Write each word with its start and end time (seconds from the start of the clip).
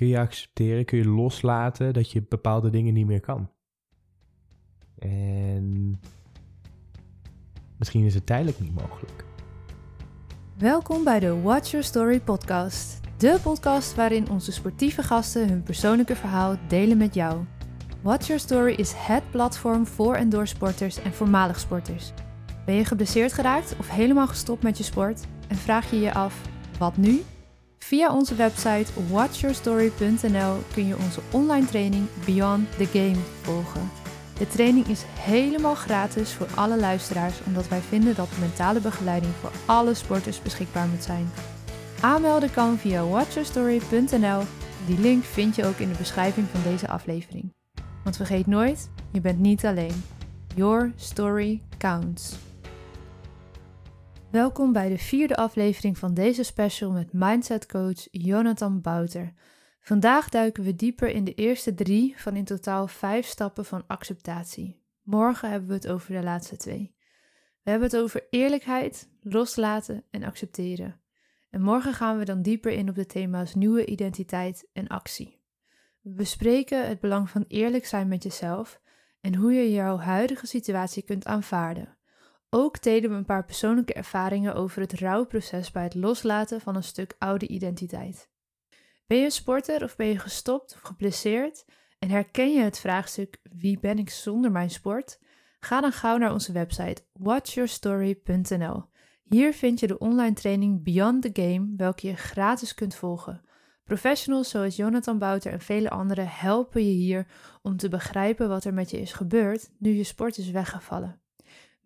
kun 0.00 0.08
je 0.08 0.18
accepteren, 0.18 0.84
kun 0.84 0.98
je 0.98 1.08
loslaten 1.08 1.92
dat 1.92 2.10
je 2.10 2.26
bepaalde 2.28 2.70
dingen 2.70 2.94
niet 2.94 3.06
meer 3.06 3.20
kan. 3.20 3.50
En 4.98 6.00
misschien 7.76 8.04
is 8.04 8.14
het 8.14 8.26
tijdelijk 8.26 8.60
niet 8.60 8.74
mogelijk. 8.74 9.24
Welkom 10.58 11.04
bij 11.04 11.20
de 11.20 11.40
Watch 11.40 11.70
Your 11.70 11.86
Story 11.86 12.20
podcast. 12.20 13.00
De 13.16 13.38
podcast 13.42 13.94
waarin 13.94 14.30
onze 14.30 14.52
sportieve 14.52 15.02
gasten 15.02 15.48
hun 15.48 15.62
persoonlijke 15.62 16.16
verhaal 16.16 16.56
delen 16.68 16.96
met 16.96 17.14
jou. 17.14 17.44
Watch 18.02 18.26
Your 18.26 18.40
Story 18.40 18.72
is 18.72 18.92
het 18.96 19.30
platform 19.30 19.86
voor 19.86 20.14
en 20.14 20.28
door 20.28 20.46
sporters 20.46 21.02
en 21.02 21.12
voormalig 21.12 21.60
sporters. 21.60 22.12
Ben 22.66 22.74
je 22.74 22.84
geblesseerd 22.84 23.32
geraakt 23.32 23.76
of 23.78 23.88
helemaal 23.88 24.26
gestopt 24.26 24.62
met 24.62 24.78
je 24.78 24.84
sport 24.84 25.26
en 25.48 25.56
vraag 25.56 25.90
je 25.90 26.00
je 26.00 26.14
af, 26.14 26.42
wat 26.78 26.96
nu? 26.96 27.22
Via 27.90 28.14
onze 28.14 28.34
website 28.34 28.86
watchyourstory.nl 29.10 30.56
kun 30.72 30.86
je 30.86 30.96
onze 30.96 31.20
online 31.30 31.66
training 31.66 32.06
Beyond 32.24 32.76
the 32.76 32.86
Game 32.86 33.16
volgen. 33.42 33.90
De 34.38 34.46
training 34.46 34.86
is 34.86 35.04
helemaal 35.18 35.74
gratis 35.74 36.32
voor 36.32 36.46
alle 36.54 36.78
luisteraars, 36.78 37.34
omdat 37.46 37.68
wij 37.68 37.80
vinden 37.80 38.14
dat 38.14 38.28
mentale 38.40 38.80
begeleiding 38.80 39.32
voor 39.40 39.50
alle 39.66 39.94
sporters 39.94 40.42
beschikbaar 40.42 40.88
moet 40.88 41.02
zijn. 41.02 41.30
Aanmelden 42.00 42.52
kan 42.52 42.78
via 42.78 43.06
watchyourstory.nl. 43.06 44.42
Die 44.86 44.98
link 44.98 45.24
vind 45.24 45.56
je 45.56 45.64
ook 45.64 45.78
in 45.78 45.88
de 45.88 45.98
beschrijving 45.98 46.46
van 46.48 46.72
deze 46.72 46.88
aflevering. 46.88 47.52
Want 48.04 48.16
vergeet 48.16 48.46
nooit, 48.46 48.90
je 49.12 49.20
bent 49.20 49.38
niet 49.38 49.64
alleen. 49.64 50.04
Your 50.54 50.92
story 50.96 51.62
counts. 51.78 52.49
Welkom 54.30 54.72
bij 54.72 54.88
de 54.88 54.98
vierde 54.98 55.36
aflevering 55.36 55.98
van 55.98 56.14
deze 56.14 56.42
special 56.42 56.90
met 56.90 57.12
mindset 57.12 57.66
coach 57.66 58.08
Jonathan 58.10 58.80
Bouter. 58.80 59.32
Vandaag 59.80 60.28
duiken 60.28 60.64
we 60.64 60.74
dieper 60.74 61.08
in 61.08 61.24
de 61.24 61.34
eerste 61.34 61.74
drie 61.74 62.14
van 62.16 62.36
in 62.36 62.44
totaal 62.44 62.86
vijf 62.86 63.26
stappen 63.26 63.64
van 63.64 63.84
acceptatie. 63.86 64.82
Morgen 65.02 65.50
hebben 65.50 65.68
we 65.68 65.74
het 65.74 65.88
over 65.88 66.12
de 66.12 66.22
laatste 66.22 66.56
twee. 66.56 66.94
We 67.62 67.70
hebben 67.70 67.88
het 67.88 67.98
over 67.98 68.26
eerlijkheid, 68.30 69.08
loslaten 69.20 70.04
en 70.10 70.22
accepteren. 70.22 71.00
En 71.50 71.62
morgen 71.62 71.94
gaan 71.94 72.18
we 72.18 72.24
dan 72.24 72.42
dieper 72.42 72.72
in 72.72 72.88
op 72.88 72.94
de 72.94 73.06
thema's 73.06 73.54
nieuwe 73.54 73.86
identiteit 73.86 74.68
en 74.72 74.88
actie. 74.88 75.42
We 76.00 76.10
bespreken 76.10 76.88
het 76.88 77.00
belang 77.00 77.30
van 77.30 77.44
eerlijk 77.48 77.86
zijn 77.86 78.08
met 78.08 78.22
jezelf 78.22 78.80
en 79.20 79.34
hoe 79.34 79.52
je 79.52 79.70
jouw 79.70 79.98
huidige 79.98 80.46
situatie 80.46 81.02
kunt 81.02 81.26
aanvaarden. 81.26 81.98
Ook 82.50 82.82
delen 82.82 83.10
we 83.10 83.16
een 83.16 83.24
paar 83.24 83.44
persoonlijke 83.44 83.92
ervaringen 83.92 84.54
over 84.54 84.80
het 84.80 84.92
rouwproces 84.92 85.70
bij 85.70 85.82
het 85.82 85.94
loslaten 85.94 86.60
van 86.60 86.76
een 86.76 86.82
stuk 86.82 87.14
oude 87.18 87.46
identiteit. 87.46 88.30
Ben 89.06 89.18
je 89.18 89.24
een 89.24 89.30
sporter 89.30 89.82
of 89.84 89.96
ben 89.96 90.06
je 90.06 90.18
gestopt 90.18 90.74
of 90.74 90.80
geblesseerd 90.80 91.64
en 91.98 92.10
herken 92.10 92.52
je 92.52 92.60
het 92.60 92.78
vraagstuk 92.78 93.38
wie 93.42 93.78
ben 93.78 93.98
ik 93.98 94.10
zonder 94.10 94.50
mijn 94.50 94.70
sport? 94.70 95.18
Ga 95.60 95.80
dan 95.80 95.92
gauw 95.92 96.16
naar 96.16 96.32
onze 96.32 96.52
website 96.52 97.04
watchyourstory.nl. 97.12 98.84
Hier 99.22 99.54
vind 99.54 99.80
je 99.80 99.86
de 99.86 99.98
online 99.98 100.34
training 100.34 100.82
Beyond 100.82 101.22
the 101.22 101.42
Game, 101.42 101.72
welke 101.76 102.06
je 102.06 102.16
gratis 102.16 102.74
kunt 102.74 102.94
volgen. 102.94 103.42
Professionals 103.84 104.50
zoals 104.50 104.76
Jonathan 104.76 105.18
Bouter 105.18 105.52
en 105.52 105.60
vele 105.60 105.90
anderen 105.90 106.28
helpen 106.28 106.86
je 106.86 106.92
hier 106.92 107.26
om 107.62 107.76
te 107.76 107.88
begrijpen 107.88 108.48
wat 108.48 108.64
er 108.64 108.74
met 108.74 108.90
je 108.90 109.00
is 109.00 109.12
gebeurd 109.12 109.70
nu 109.78 109.90
je 109.90 110.04
sport 110.04 110.38
is 110.38 110.50
weggevallen. 110.50 111.19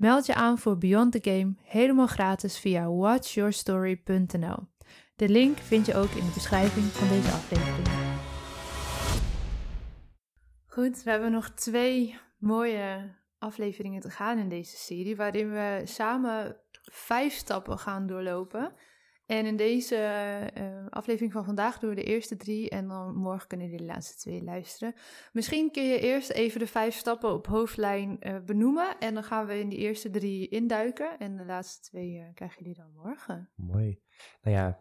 Meld 0.04 0.26
je 0.26 0.34
aan 0.34 0.58
voor 0.58 0.78
Beyond 0.78 1.12
the 1.12 1.30
Game 1.30 1.54
helemaal 1.62 2.06
gratis 2.06 2.58
via 2.58 2.90
watchyourstory.nl. 2.90 4.68
De 5.16 5.28
link 5.28 5.58
vind 5.58 5.86
je 5.86 5.94
ook 5.94 6.10
in 6.10 6.24
de 6.24 6.30
beschrijving 6.34 6.84
van 6.84 7.08
deze 7.08 7.30
aflevering. 7.30 7.88
Goed, 10.66 11.02
we 11.02 11.10
hebben 11.10 11.32
nog 11.32 11.48
twee 11.48 12.18
mooie 12.38 13.14
afleveringen 13.38 14.00
te 14.00 14.10
gaan 14.10 14.38
in 14.38 14.48
deze 14.48 14.76
serie, 14.76 15.16
waarin 15.16 15.50
we 15.50 15.80
samen 15.84 16.56
vijf 16.82 17.34
stappen 17.34 17.78
gaan 17.78 18.06
doorlopen. 18.06 18.72
En 19.34 19.46
in 19.46 19.56
deze 19.56 19.96
uh, 20.58 20.86
aflevering 20.90 21.32
van 21.32 21.44
vandaag 21.44 21.78
doen 21.78 21.90
we 21.90 21.96
de 21.96 22.04
eerste 22.04 22.36
drie 22.36 22.70
en 22.70 22.88
dan 22.88 23.14
morgen 23.14 23.48
kunnen 23.48 23.66
jullie 23.66 23.86
de 23.86 23.92
laatste 23.92 24.18
twee 24.18 24.42
luisteren. 24.42 24.94
Misschien 25.32 25.70
kun 25.70 25.84
je 25.84 26.00
eerst 26.00 26.30
even 26.30 26.60
de 26.60 26.66
vijf 26.66 26.94
stappen 26.94 27.32
op 27.32 27.46
hoofdlijn 27.46 28.16
uh, 28.20 28.36
benoemen 28.44 28.98
en 28.98 29.14
dan 29.14 29.24
gaan 29.24 29.46
we 29.46 29.58
in 29.58 29.68
die 29.68 29.78
eerste 29.78 30.10
drie 30.10 30.48
induiken 30.48 31.18
en 31.18 31.36
de 31.36 31.44
laatste 31.44 31.90
twee 31.90 32.14
uh, 32.14 32.24
krijgen 32.34 32.58
jullie 32.58 32.76
dan 32.76 32.92
morgen. 33.02 33.50
Mooi. 33.54 34.00
Nou 34.42 34.56
ja, 34.56 34.80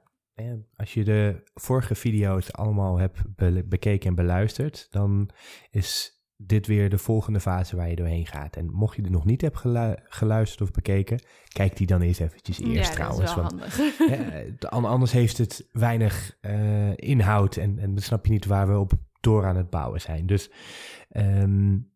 als 0.75 0.93
je 0.93 1.03
de 1.03 1.43
vorige 1.53 1.95
video's 1.95 2.51
allemaal 2.51 2.97
hebt 2.97 3.35
be 3.35 3.63
bekeken 3.67 4.09
en 4.09 4.15
beluisterd, 4.15 4.87
dan 4.91 5.29
is 5.71 6.22
dit 6.45 6.67
weer 6.67 6.89
de 6.89 6.97
volgende 6.97 7.39
fase 7.39 7.75
waar 7.75 7.89
je 7.89 7.95
doorheen 7.95 8.25
gaat. 8.25 8.55
En 8.55 8.71
mocht 8.71 8.95
je 8.95 9.01
er 9.01 9.11
nog 9.11 9.25
niet 9.25 9.41
hebt 9.41 9.63
geluisterd 10.03 10.61
of 10.61 10.71
bekeken, 10.71 11.21
kijk 11.47 11.77
die 11.77 11.87
dan 11.87 12.01
eens 12.01 12.19
eventjes 12.19 12.59
eerst 12.59 12.89
ja, 12.89 12.95
trouwens. 12.95 13.35
Want, 13.35 14.65
anders 14.69 15.11
heeft 15.11 15.37
het 15.37 15.69
weinig 15.71 16.37
uh, 16.41 16.91
inhoud 16.95 17.55
en, 17.55 17.79
en 17.79 17.93
dan 17.93 18.03
snap 18.03 18.25
je 18.25 18.31
niet 18.31 18.45
waar 18.45 18.67
we 18.67 18.77
op 18.77 18.93
door 19.19 19.45
aan 19.45 19.55
het 19.55 19.69
bouwen 19.69 20.01
zijn. 20.01 20.25
Dus 20.25 20.51
um, 21.11 21.91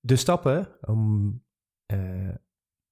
de 0.00 0.16
stappen 0.16 0.68
om 0.80 1.32
uh, 1.92 2.34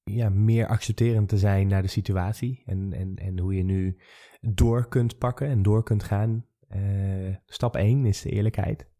ja, 0.02 0.28
meer 0.28 0.66
accepterend 0.66 1.28
te 1.28 1.38
zijn 1.38 1.66
naar 1.66 1.82
de 1.82 1.88
situatie 1.88 2.62
en, 2.66 2.92
en, 2.92 3.16
en 3.16 3.38
hoe 3.38 3.54
je 3.54 3.64
nu 3.64 3.96
door 4.40 4.88
kunt 4.88 5.18
pakken 5.18 5.48
en 5.48 5.62
door 5.62 5.82
kunt 5.82 6.02
gaan. 6.02 6.46
Uh, 6.76 7.34
stap 7.46 7.76
1 7.76 8.04
is 8.04 8.22
de 8.22 8.30
eerlijkheid. 8.30 8.91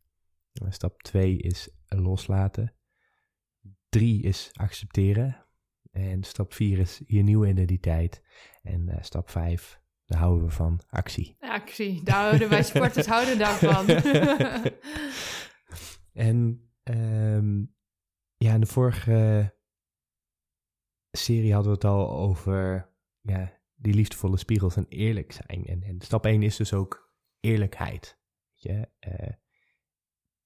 Stap 0.52 1.02
2 1.02 1.36
is 1.36 1.68
loslaten. 1.86 2.74
3 3.88 4.22
is 4.22 4.50
accepteren. 4.52 5.46
En 5.90 6.22
stap 6.22 6.52
4 6.52 6.78
is 6.78 7.02
je 7.06 7.22
nieuwe 7.22 7.48
identiteit. 7.48 8.22
En 8.62 8.88
uh, 8.88 8.96
stap 9.00 9.30
5, 9.30 9.80
daar 10.06 10.18
houden 10.18 10.46
we 10.46 10.50
van 10.50 10.80
actie. 10.88 11.36
Actie, 11.40 12.02
daar 12.02 12.28
houden 12.28 12.48
wij 12.48 12.62
sporters 12.62 13.06
houden 13.16 13.38
daarvan. 13.38 13.86
en 16.28 16.70
um, 16.82 17.74
ja, 18.36 18.54
in 18.54 18.60
de 18.60 18.66
vorige 18.66 19.54
serie 21.10 21.52
hadden 21.52 21.72
we 21.72 21.78
het 21.78 21.86
al 21.86 22.10
over 22.10 22.90
ja, 23.20 23.60
die 23.74 23.94
liefdevolle 23.94 24.36
spiegels 24.36 24.76
en 24.76 24.86
eerlijk 24.88 25.32
zijn. 25.32 25.66
En, 25.66 25.82
en 25.82 26.00
stap 26.00 26.26
1 26.26 26.42
is 26.42 26.56
dus 26.56 26.72
ook 26.72 27.14
eerlijkheid. 27.40 28.20
Je, 28.52 28.88
uh, 29.00 29.28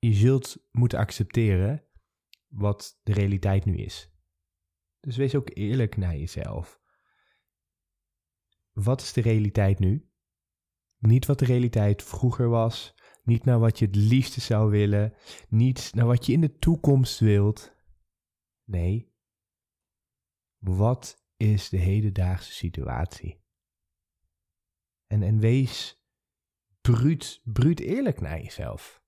je 0.06 0.14
zult 0.14 0.56
moeten 0.70 0.98
accepteren 0.98 1.84
wat 2.46 3.00
de 3.02 3.12
realiteit 3.12 3.64
nu 3.64 3.76
is. 3.76 4.10
Dus 5.00 5.16
wees 5.16 5.34
ook 5.34 5.50
eerlijk 5.54 5.96
naar 5.96 6.16
jezelf. 6.16 6.80
Wat 8.72 9.00
is 9.00 9.12
de 9.12 9.20
realiteit 9.20 9.78
nu? 9.78 10.10
Niet 10.98 11.26
wat 11.26 11.38
de 11.38 11.44
realiteit 11.44 12.02
vroeger 12.02 12.48
was, 12.48 12.94
niet 13.22 13.44
naar 13.44 13.58
wat 13.58 13.78
je 13.78 13.86
het 13.86 13.96
liefste 13.96 14.40
zou 14.40 14.70
willen, 14.70 15.14
niet 15.48 15.94
naar 15.94 16.06
wat 16.06 16.26
je 16.26 16.32
in 16.32 16.40
de 16.40 16.58
toekomst 16.58 17.18
wilt. 17.18 17.74
Nee, 18.64 19.12
wat 20.58 21.24
is 21.36 21.68
de 21.68 21.76
hedendaagse 21.76 22.52
situatie? 22.52 23.44
En, 25.06 25.22
en 25.22 25.38
wees 25.38 26.04
bruut, 26.80 27.40
bruut 27.44 27.80
eerlijk 27.80 28.20
naar 28.20 28.40
jezelf. 28.40 29.05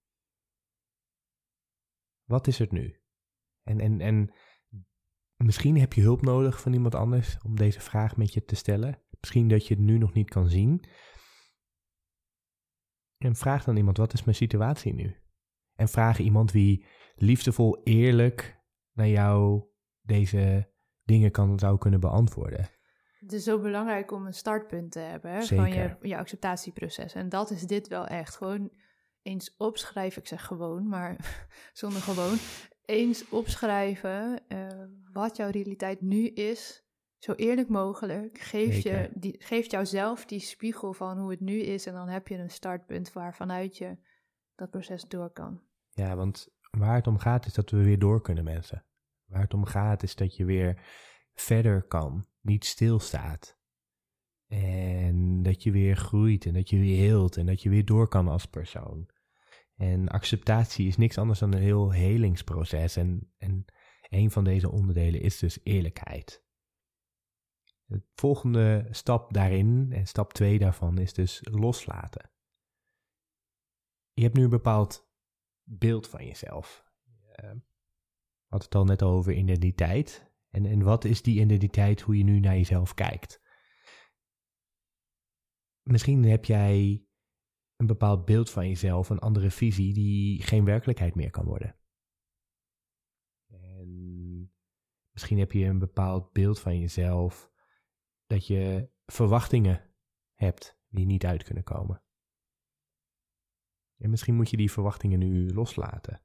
Wat 2.28 2.47
is 2.47 2.59
het 2.59 2.72
nu? 2.72 3.00
En, 3.62 3.81
en, 3.81 4.00
en 4.00 4.34
misschien 5.37 5.78
heb 5.78 5.93
je 5.93 6.00
hulp 6.00 6.22
nodig 6.22 6.61
van 6.61 6.72
iemand 6.72 6.94
anders 6.94 7.39
om 7.43 7.56
deze 7.56 7.81
vraag 7.81 8.16
met 8.16 8.33
je 8.33 8.44
te 8.44 8.56
stellen. 8.56 9.03
Misschien 9.21 9.49
dat 9.49 9.66
je 9.66 9.75
het 9.75 9.83
nu 9.83 9.99
nog 9.99 10.12
niet 10.12 10.31
kan 10.31 10.49
zien. 10.49 10.84
En 13.19 13.37
vraag 13.37 13.65
dan 13.65 13.77
iemand, 13.77 13.97
wat 13.97 14.12
is 14.12 14.25
mijn 14.25 14.37
situatie 14.37 14.95
nu? 14.95 15.16
En 15.75 15.89
vraag 15.89 16.19
iemand 16.19 16.53
wie 16.53 16.86
liefdevol, 17.15 17.80
eerlijk 17.84 18.63
naar 18.92 19.09
jou 19.09 19.65
deze 20.01 20.72
dingen 21.03 21.30
kan, 21.30 21.59
zou 21.59 21.78
kunnen 21.78 22.01
beantwoorden. 22.01 22.71
Het 23.19 23.33
is 23.33 23.45
zo 23.45 23.60
belangrijk 23.60 24.13
om 24.13 24.27
een 24.27 24.34
startpunt 24.34 24.92
te 24.92 24.98
hebben 24.98 25.42
van 25.42 25.71
je, 25.71 25.97
je 26.03 26.16
acceptatieproces. 26.16 27.15
En 27.15 27.28
dat 27.28 27.51
is 27.51 27.63
dit 27.63 27.89
wel 27.89 28.07
echt. 28.07 28.36
Gewoon 28.36 28.72
eens 29.28 29.54
opschrijven, 29.57 30.22
ik 30.22 30.28
zeg 30.28 30.45
gewoon, 30.45 30.89
maar 30.89 31.16
zonder 31.72 32.01
gewoon. 32.01 32.36
Eens 32.84 33.28
opschrijven 33.28 34.41
uh, 34.48 34.66
wat 35.13 35.36
jouw 35.36 35.51
realiteit 35.51 36.01
nu 36.01 36.28
is, 36.28 36.84
zo 37.19 37.33
eerlijk 37.33 37.69
mogelijk. 37.69 38.39
Geef, 38.39 38.83
je, 38.83 39.10
die, 39.15 39.36
geeft 39.39 39.71
jouzelf 39.71 40.25
die 40.25 40.41
spiegel 40.41 40.92
van 40.92 41.19
hoe 41.19 41.30
het 41.30 41.41
nu 41.41 41.60
is 41.60 41.86
en 41.86 41.92
dan 41.92 42.09
heb 42.09 42.28
je 42.28 42.36
een 42.36 42.51
startpunt 42.51 43.13
waarvanuit 43.13 43.77
je 43.77 43.97
dat 44.54 44.71
proces 44.71 45.04
door 45.04 45.30
kan. 45.30 45.63
Ja, 45.91 46.16
want 46.16 46.48
waar 46.71 46.95
het 46.95 47.07
om 47.07 47.19
gaat 47.19 47.47
is 47.47 47.54
dat 47.54 47.71
we 47.71 47.83
weer 47.83 47.98
door 47.98 48.22
kunnen, 48.22 48.45
mensen. 48.45 48.84
Waar 49.25 49.42
het 49.42 49.54
om 49.54 49.65
gaat 49.65 50.03
is 50.03 50.15
dat 50.15 50.36
je 50.36 50.45
weer 50.45 50.83
verder 51.33 51.83
kan, 51.83 52.27
niet 52.41 52.65
stilstaat. 52.65 53.57
En 54.47 55.42
dat 55.42 55.63
je 55.63 55.71
weer 55.71 55.97
groeit 55.97 56.47
en 56.47 56.54
dat 56.54 56.71
je 56.71 56.78
weer 56.78 56.97
heelt 56.97 57.36
en 57.36 57.47
dat 57.47 57.63
je 57.63 57.69
weer 57.69 57.84
door 57.84 58.09
kan 58.09 58.28
als 58.28 58.47
persoon. 58.47 59.09
En 59.78 60.09
acceptatie 60.09 60.86
is 60.86 60.97
niks 60.97 61.19
anders 61.19 61.39
dan 61.39 61.53
een 61.53 61.63
heel 61.63 61.91
helingsproces. 61.91 62.97
En, 62.97 63.33
en 63.36 63.65
een 64.09 64.30
van 64.30 64.45
deze 64.45 64.71
onderdelen 64.71 65.21
is 65.21 65.39
dus 65.39 65.60
eerlijkheid. 65.63 66.45
De 67.84 68.03
volgende 68.15 68.86
stap 68.91 69.33
daarin, 69.33 69.89
en 69.92 70.07
stap 70.07 70.33
2 70.33 70.59
daarvan, 70.59 70.98
is 70.98 71.13
dus 71.13 71.41
loslaten. 71.42 72.30
Je 74.13 74.22
hebt 74.22 74.36
nu 74.36 74.42
een 74.42 74.51
bepaald 74.51 75.10
beeld 75.63 76.09
van 76.09 76.27
jezelf. 76.27 76.84
Uh, 77.45 77.51
had 78.47 78.63
het 78.63 78.75
al 78.75 78.84
net 78.84 79.03
over 79.03 79.33
identiteit. 79.33 80.33
En, 80.51 80.66
en 80.66 80.83
wat 80.83 81.04
is 81.04 81.22
die 81.22 81.41
identiteit, 81.41 82.01
hoe 82.01 82.19
je 82.19 82.25
nu 82.25 82.41
naar 82.41 82.57
jezelf 82.57 82.95
kijkt? 82.95 83.41
Misschien 85.83 86.25
heb 86.25 86.45
jij 86.45 87.07
een 87.78 87.86
bepaald 87.86 88.25
beeld 88.25 88.51
van 88.51 88.69
jezelf, 88.69 89.10
een 89.10 89.19
andere 89.19 89.51
visie 89.51 89.95
die 89.95 90.42
geen 90.42 90.65
werkelijkheid 90.65 91.15
meer 91.15 91.30
kan 91.30 91.45
worden. 91.45 91.77
En 93.47 94.53
misschien 95.10 95.39
heb 95.39 95.53
je 95.53 95.65
een 95.65 95.78
bepaald 95.78 96.33
beeld 96.33 96.60
van 96.60 96.78
jezelf 96.78 97.53
dat 98.27 98.47
je 98.47 98.91
verwachtingen 99.07 99.95
hebt 100.34 100.80
die 100.89 101.07
niet 101.07 101.25
uit 101.25 101.42
kunnen 101.42 101.65
komen. 101.65 102.03
En 103.97 104.10
misschien 104.10 104.34
moet 104.34 104.51
je 104.51 104.57
die 104.57 104.72
verwachtingen 104.72 105.19
nu 105.19 105.53
loslaten. 105.54 106.22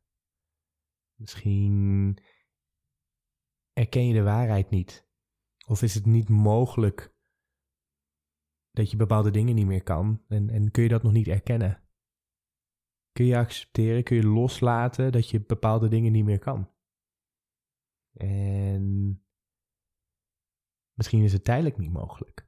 Misschien 1.15 2.17
erken 3.73 4.07
je 4.07 4.13
de 4.13 4.23
waarheid 4.23 4.69
niet. 4.69 5.07
Of 5.67 5.81
is 5.81 5.93
het 5.93 6.05
niet 6.05 6.29
mogelijk 6.29 7.12
dat 8.73 8.91
je 8.91 8.97
bepaalde 8.97 9.31
dingen 9.31 9.55
niet 9.55 9.65
meer 9.65 9.83
kan 9.83 10.23
en, 10.27 10.49
en 10.49 10.71
kun 10.71 10.83
je 10.83 10.89
dat 10.89 11.03
nog 11.03 11.11
niet 11.11 11.27
erkennen? 11.27 11.81
Kun 13.11 13.25
je 13.25 13.37
accepteren, 13.37 14.03
kun 14.03 14.15
je 14.15 14.25
loslaten 14.27 15.11
dat 15.11 15.29
je 15.29 15.41
bepaalde 15.41 15.87
dingen 15.87 16.11
niet 16.11 16.25
meer 16.25 16.39
kan? 16.39 16.71
En 18.13 19.23
misschien 20.93 21.23
is 21.23 21.33
het 21.33 21.43
tijdelijk 21.43 21.77
niet 21.77 21.91
mogelijk. 21.91 22.47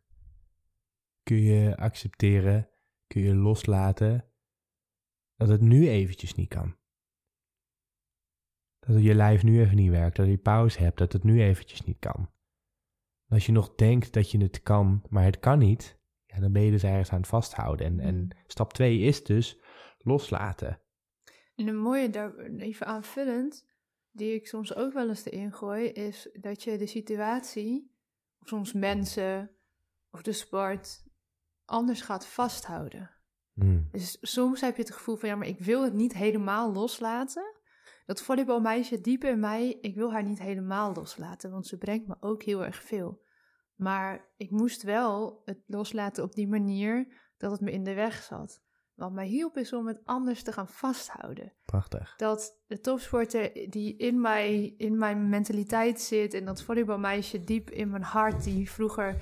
Kun 1.23 1.41
je 1.41 1.77
accepteren, 1.77 2.69
kun 3.07 3.21
je 3.21 3.35
loslaten 3.35 4.31
dat 5.35 5.47
het 5.47 5.61
nu 5.61 5.89
eventjes 5.89 6.35
niet 6.35 6.49
kan? 6.49 6.77
Dat 8.79 9.03
je 9.03 9.15
lijf 9.15 9.43
nu 9.43 9.59
even 9.59 9.75
niet 9.75 9.91
werkt, 9.91 10.15
dat 10.15 10.27
je 10.27 10.37
pauze 10.37 10.79
hebt, 10.79 10.97
dat 10.97 11.13
het 11.13 11.23
nu 11.23 11.41
eventjes 11.41 11.81
niet 11.81 11.99
kan. 11.99 12.33
Als 13.27 13.45
je 13.45 13.51
nog 13.51 13.75
denkt 13.75 14.13
dat 14.13 14.31
je 14.31 14.37
het 14.37 14.61
kan, 14.61 15.03
maar 15.09 15.23
het 15.23 15.39
kan 15.39 15.59
niet, 15.59 15.94
ja, 16.35 16.41
dan 16.41 16.51
ben 16.51 16.61
je 16.61 16.71
dus 16.71 16.83
ergens 16.83 17.11
aan 17.11 17.19
het 17.19 17.27
vasthouden. 17.27 17.85
En, 17.85 17.99
en 17.99 18.15
mm. 18.15 18.29
stap 18.47 18.73
2 18.73 18.99
is 18.99 19.23
dus 19.23 19.59
loslaten. 19.97 20.79
En 21.55 21.67
een 21.67 21.77
mooie, 21.77 22.09
daar 22.09 22.37
even 22.37 22.85
aanvullend, 22.85 23.65
die 24.11 24.33
ik 24.33 24.47
soms 24.47 24.75
ook 24.75 24.93
wel 24.93 25.07
eens 25.07 25.25
erin 25.25 25.53
gooi, 25.53 25.87
is 25.87 26.29
dat 26.33 26.63
je 26.63 26.77
de 26.77 26.87
situatie, 26.87 27.95
of 28.39 28.47
soms 28.47 28.73
mensen, 28.73 29.51
of 30.11 30.21
de 30.21 30.31
sport, 30.31 31.03
anders 31.65 32.01
gaat 32.01 32.27
vasthouden. 32.27 33.11
Mm. 33.53 33.87
Dus 33.91 34.17
soms 34.21 34.61
heb 34.61 34.75
je 34.75 34.81
het 34.81 34.93
gevoel 34.93 35.15
van, 35.15 35.29
ja, 35.29 35.35
maar 35.35 35.47
ik 35.47 35.59
wil 35.59 35.83
het 35.83 35.93
niet 35.93 36.13
helemaal 36.13 36.73
loslaten. 36.73 37.53
Dat 38.05 38.21
volleybalmeisje 38.21 39.01
diep 39.01 39.23
in 39.23 39.39
mij, 39.39 39.77
ik 39.81 39.95
wil 39.95 40.11
haar 40.11 40.23
niet 40.23 40.39
helemaal 40.39 40.93
loslaten, 40.93 41.51
want 41.51 41.67
ze 41.67 41.77
brengt 41.77 42.07
me 42.07 42.15
ook 42.19 42.43
heel 42.43 42.65
erg 42.65 42.83
veel. 42.83 43.23
Maar 43.75 44.25
ik 44.37 44.51
moest 44.51 44.83
wel 44.83 45.41
het 45.45 45.57
loslaten 45.65 46.23
op 46.23 46.33
die 46.33 46.47
manier 46.47 47.07
dat 47.37 47.51
het 47.51 47.61
me 47.61 47.71
in 47.71 47.83
de 47.83 47.93
weg 47.93 48.23
zat. 48.23 48.61
Wat 48.95 49.11
mij 49.11 49.25
hielp 49.25 49.57
is 49.57 49.73
om 49.73 49.87
het 49.87 50.01
anders 50.03 50.43
te 50.43 50.51
gaan 50.51 50.67
vasthouden. 50.67 51.53
Prachtig. 51.65 52.13
Dat 52.17 52.61
de 52.67 52.79
topsporter 52.79 53.69
die 53.69 53.97
in, 53.97 54.21
mij, 54.21 54.73
in 54.77 54.97
mijn 54.97 55.29
mentaliteit 55.29 56.01
zit 56.01 56.33
en 56.33 56.45
dat 56.45 56.61
volleybalmeisje 56.61 57.43
diep 57.43 57.69
in 57.69 57.89
mijn 57.89 58.03
hart, 58.03 58.43
die 58.43 58.71
vroeger 58.71 59.15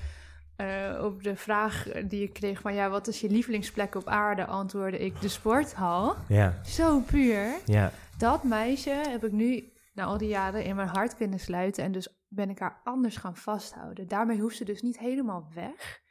uh, 0.56 1.02
op 1.04 1.22
de 1.22 1.36
vraag 1.36 1.88
die 2.06 2.22
ik 2.22 2.32
kreeg 2.32 2.60
van 2.60 2.74
ja, 2.74 2.90
wat 2.90 3.06
is 3.06 3.20
je 3.20 3.30
lievelingsplek 3.30 3.94
op 3.94 4.06
aarde, 4.08 4.46
antwoordde 4.46 4.98
ik 4.98 5.20
de 5.20 5.28
sporthal. 5.28 6.14
Ja. 6.28 6.60
Zo 6.64 7.00
puur. 7.00 7.46
Ja. 7.64 7.92
Dat 8.18 8.42
meisje 8.42 8.90
heb 8.90 9.24
ik 9.24 9.32
nu 9.32 9.72
na 9.94 10.04
al 10.04 10.18
die 10.18 10.28
jaren 10.28 10.64
in 10.64 10.76
mijn 10.76 10.88
hart 10.88 11.16
kunnen 11.16 11.38
sluiten 11.38 11.84
en 11.84 11.92
dus 11.92 12.08
ben 12.34 12.50
ik 12.50 12.58
haar 12.58 12.80
anders 12.84 13.16
gaan 13.16 13.36
vasthouden. 13.36 14.08
Daarmee 14.08 14.40
hoeft 14.40 14.56
ze 14.56 14.64
dus 14.64 14.82
niet 14.82 14.98
helemaal 14.98 15.48
weg. 15.54 16.02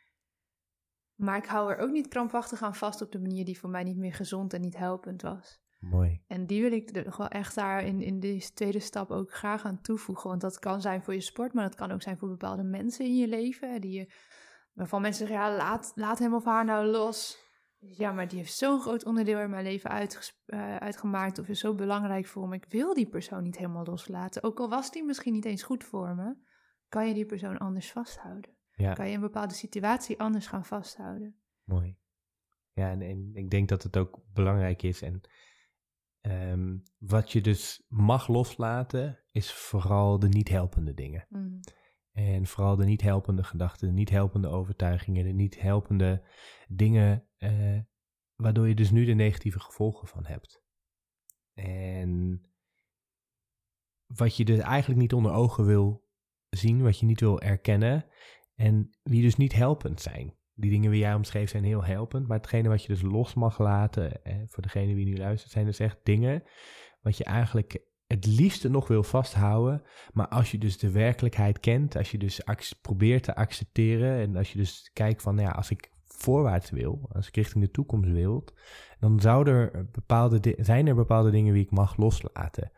Maar 1.15 1.37
ik 1.37 1.45
hou 1.45 1.71
er 1.71 1.77
ook 1.77 1.91
niet 1.91 2.07
krampachtig 2.07 2.61
aan 2.61 2.75
vast 2.75 3.01
op 3.01 3.11
de 3.11 3.19
manier 3.19 3.45
die 3.45 3.59
voor 3.59 3.69
mij 3.69 3.83
niet 3.83 3.97
meer 3.97 4.13
gezond 4.13 4.53
en 4.53 4.61
niet 4.61 4.77
helpend 4.77 5.21
was. 5.21 5.61
Mooi. 5.79 6.23
En 6.27 6.45
die 6.45 6.61
wil 6.61 6.71
ik 6.71 6.95
er 6.95 7.15
wel 7.17 7.27
echt 7.27 7.55
daar 7.55 7.83
in, 7.83 8.01
in 8.01 8.19
deze 8.19 8.53
tweede 8.53 8.79
stap 8.79 9.11
ook 9.11 9.33
graag 9.33 9.65
aan 9.65 9.81
toevoegen. 9.81 10.29
Want 10.29 10.41
dat 10.41 10.59
kan 10.59 10.81
zijn 10.81 11.03
voor 11.03 11.13
je 11.13 11.21
sport, 11.21 11.53
maar 11.53 11.63
dat 11.63 11.75
kan 11.75 11.91
ook 11.91 12.01
zijn 12.01 12.17
voor 12.17 12.29
bepaalde 12.29 12.63
mensen 12.63 13.05
in 13.05 13.15
je 13.15 13.27
leven. 13.27 13.81
Die 13.81 13.99
je, 13.99 14.13
waarvan 14.73 15.01
mensen 15.01 15.27
zeggen, 15.27 15.45
ja, 15.45 15.55
laat, 15.55 15.91
laat 15.95 16.19
hem 16.19 16.33
of 16.33 16.45
haar 16.45 16.65
nou 16.65 16.85
los. 16.85 17.51
Ja, 17.89 18.11
maar 18.11 18.27
die 18.27 18.37
heeft 18.37 18.53
zo'n 18.53 18.81
groot 18.81 19.05
onderdeel 19.05 19.39
in 19.39 19.49
mijn 19.49 19.63
leven 19.63 19.91
uh, 19.91 20.75
uitgemaakt 20.75 21.39
of 21.39 21.47
is 21.47 21.59
zo 21.59 21.75
belangrijk 21.75 22.25
voor 22.25 22.47
me. 22.47 22.55
Ik 22.55 22.65
wil 22.69 22.93
die 22.93 23.09
persoon 23.09 23.43
niet 23.43 23.57
helemaal 23.57 23.85
loslaten. 23.85 24.43
Ook 24.43 24.59
al 24.59 24.69
was 24.69 24.91
die 24.91 25.03
misschien 25.03 25.33
niet 25.33 25.45
eens 25.45 25.63
goed 25.63 25.83
voor 25.83 26.15
me, 26.15 26.35
kan 26.87 27.07
je 27.07 27.13
die 27.13 27.25
persoon 27.25 27.57
anders 27.57 27.91
vasthouden. 27.91 28.51
Ja. 28.71 28.93
Kan 28.93 29.07
je 29.09 29.15
een 29.15 29.21
bepaalde 29.21 29.53
situatie 29.53 30.19
anders 30.19 30.47
gaan 30.47 30.65
vasthouden. 30.65 31.35
Mooi. 31.63 31.97
Ja, 32.71 32.89
en, 32.89 33.01
en 33.01 33.31
ik 33.33 33.49
denk 33.49 33.69
dat 33.69 33.83
het 33.83 33.97
ook 33.97 34.21
belangrijk 34.33 34.83
is. 34.83 35.01
En 35.01 35.21
um, 36.21 36.83
wat 36.97 37.31
je 37.31 37.41
dus 37.41 37.85
mag 37.87 38.27
loslaten, 38.27 39.19
is 39.31 39.53
vooral 39.53 40.19
de 40.19 40.27
niet 40.27 40.49
helpende 40.49 40.93
dingen. 40.93 41.25
Mm. 41.29 41.59
En 42.11 42.45
vooral 42.45 42.75
de 42.75 42.85
niet 42.85 43.01
helpende 43.01 43.43
gedachten, 43.43 43.87
de 43.87 43.93
niet 43.93 44.09
helpende 44.09 44.47
overtuigingen, 44.47 45.23
de 45.23 45.31
niet 45.31 45.61
helpende 45.61 46.23
dingen, 46.67 47.27
uh, 47.43 47.79
waardoor 48.35 48.67
je 48.67 48.75
dus 48.75 48.91
nu 48.91 49.05
de 49.05 49.13
negatieve 49.13 49.59
gevolgen 49.59 50.07
van 50.07 50.25
hebt. 50.25 50.61
En 51.53 52.41
wat 54.05 54.37
je 54.37 54.45
dus 54.45 54.59
eigenlijk 54.59 55.01
niet 55.01 55.13
onder 55.13 55.31
ogen 55.31 55.65
wil 55.65 56.07
zien, 56.49 56.81
wat 56.81 56.99
je 56.99 57.05
niet 57.05 57.19
wil 57.19 57.41
erkennen, 57.41 58.05
en 58.55 58.89
die 59.03 59.21
dus 59.21 59.35
niet 59.35 59.53
helpend 59.53 60.01
zijn. 60.01 60.37
Die 60.53 60.71
dingen 60.71 60.91
die 60.91 60.99
jij 60.99 61.13
omschreef 61.13 61.49
zijn 61.49 61.63
heel 61.63 61.83
helpend, 61.83 62.27
maar 62.27 62.37
hetgene 62.37 62.69
wat 62.69 62.81
je 62.81 62.87
dus 62.87 63.01
los 63.01 63.33
mag 63.33 63.59
laten, 63.59 64.23
eh, 64.23 64.35
voor 64.47 64.63
degene 64.63 64.95
die 64.95 65.05
nu 65.05 65.17
luistert, 65.17 65.51
zijn 65.51 65.65
dus 65.65 65.79
echt 65.79 65.99
dingen 66.03 66.43
wat 67.01 67.17
je 67.17 67.23
eigenlijk 67.23 67.81
het 68.07 68.25
liefste 68.25 68.69
nog 68.69 68.87
wil 68.87 69.03
vasthouden. 69.03 69.83
Maar 70.13 70.27
als 70.27 70.51
je 70.51 70.57
dus 70.57 70.77
de 70.77 70.91
werkelijkheid 70.91 71.59
kent, 71.59 71.95
als 71.95 72.11
je 72.11 72.17
dus 72.17 72.41
probeert 72.81 73.23
te 73.23 73.35
accepteren 73.35 74.19
en 74.19 74.35
als 74.35 74.51
je 74.51 74.57
dus 74.57 74.89
kijkt 74.93 75.21
van, 75.21 75.35
nou 75.35 75.47
ja, 75.47 75.53
als 75.53 75.69
ik 75.69 75.92
voorwaarts 76.17 76.69
wil, 76.69 77.09
als 77.11 77.27
ik 77.27 77.35
richting 77.35 77.63
de 77.63 77.71
toekomst 77.71 78.11
wil, 78.11 78.43
dan 78.99 79.19
zou 79.19 79.49
er 79.49 79.89
bepaalde 79.91 80.55
zijn 80.59 80.87
er 80.87 80.95
bepaalde 80.95 81.31
dingen 81.31 81.53
die 81.53 81.63
ik 81.63 81.71
mag 81.71 81.97
loslaten. 81.97 82.71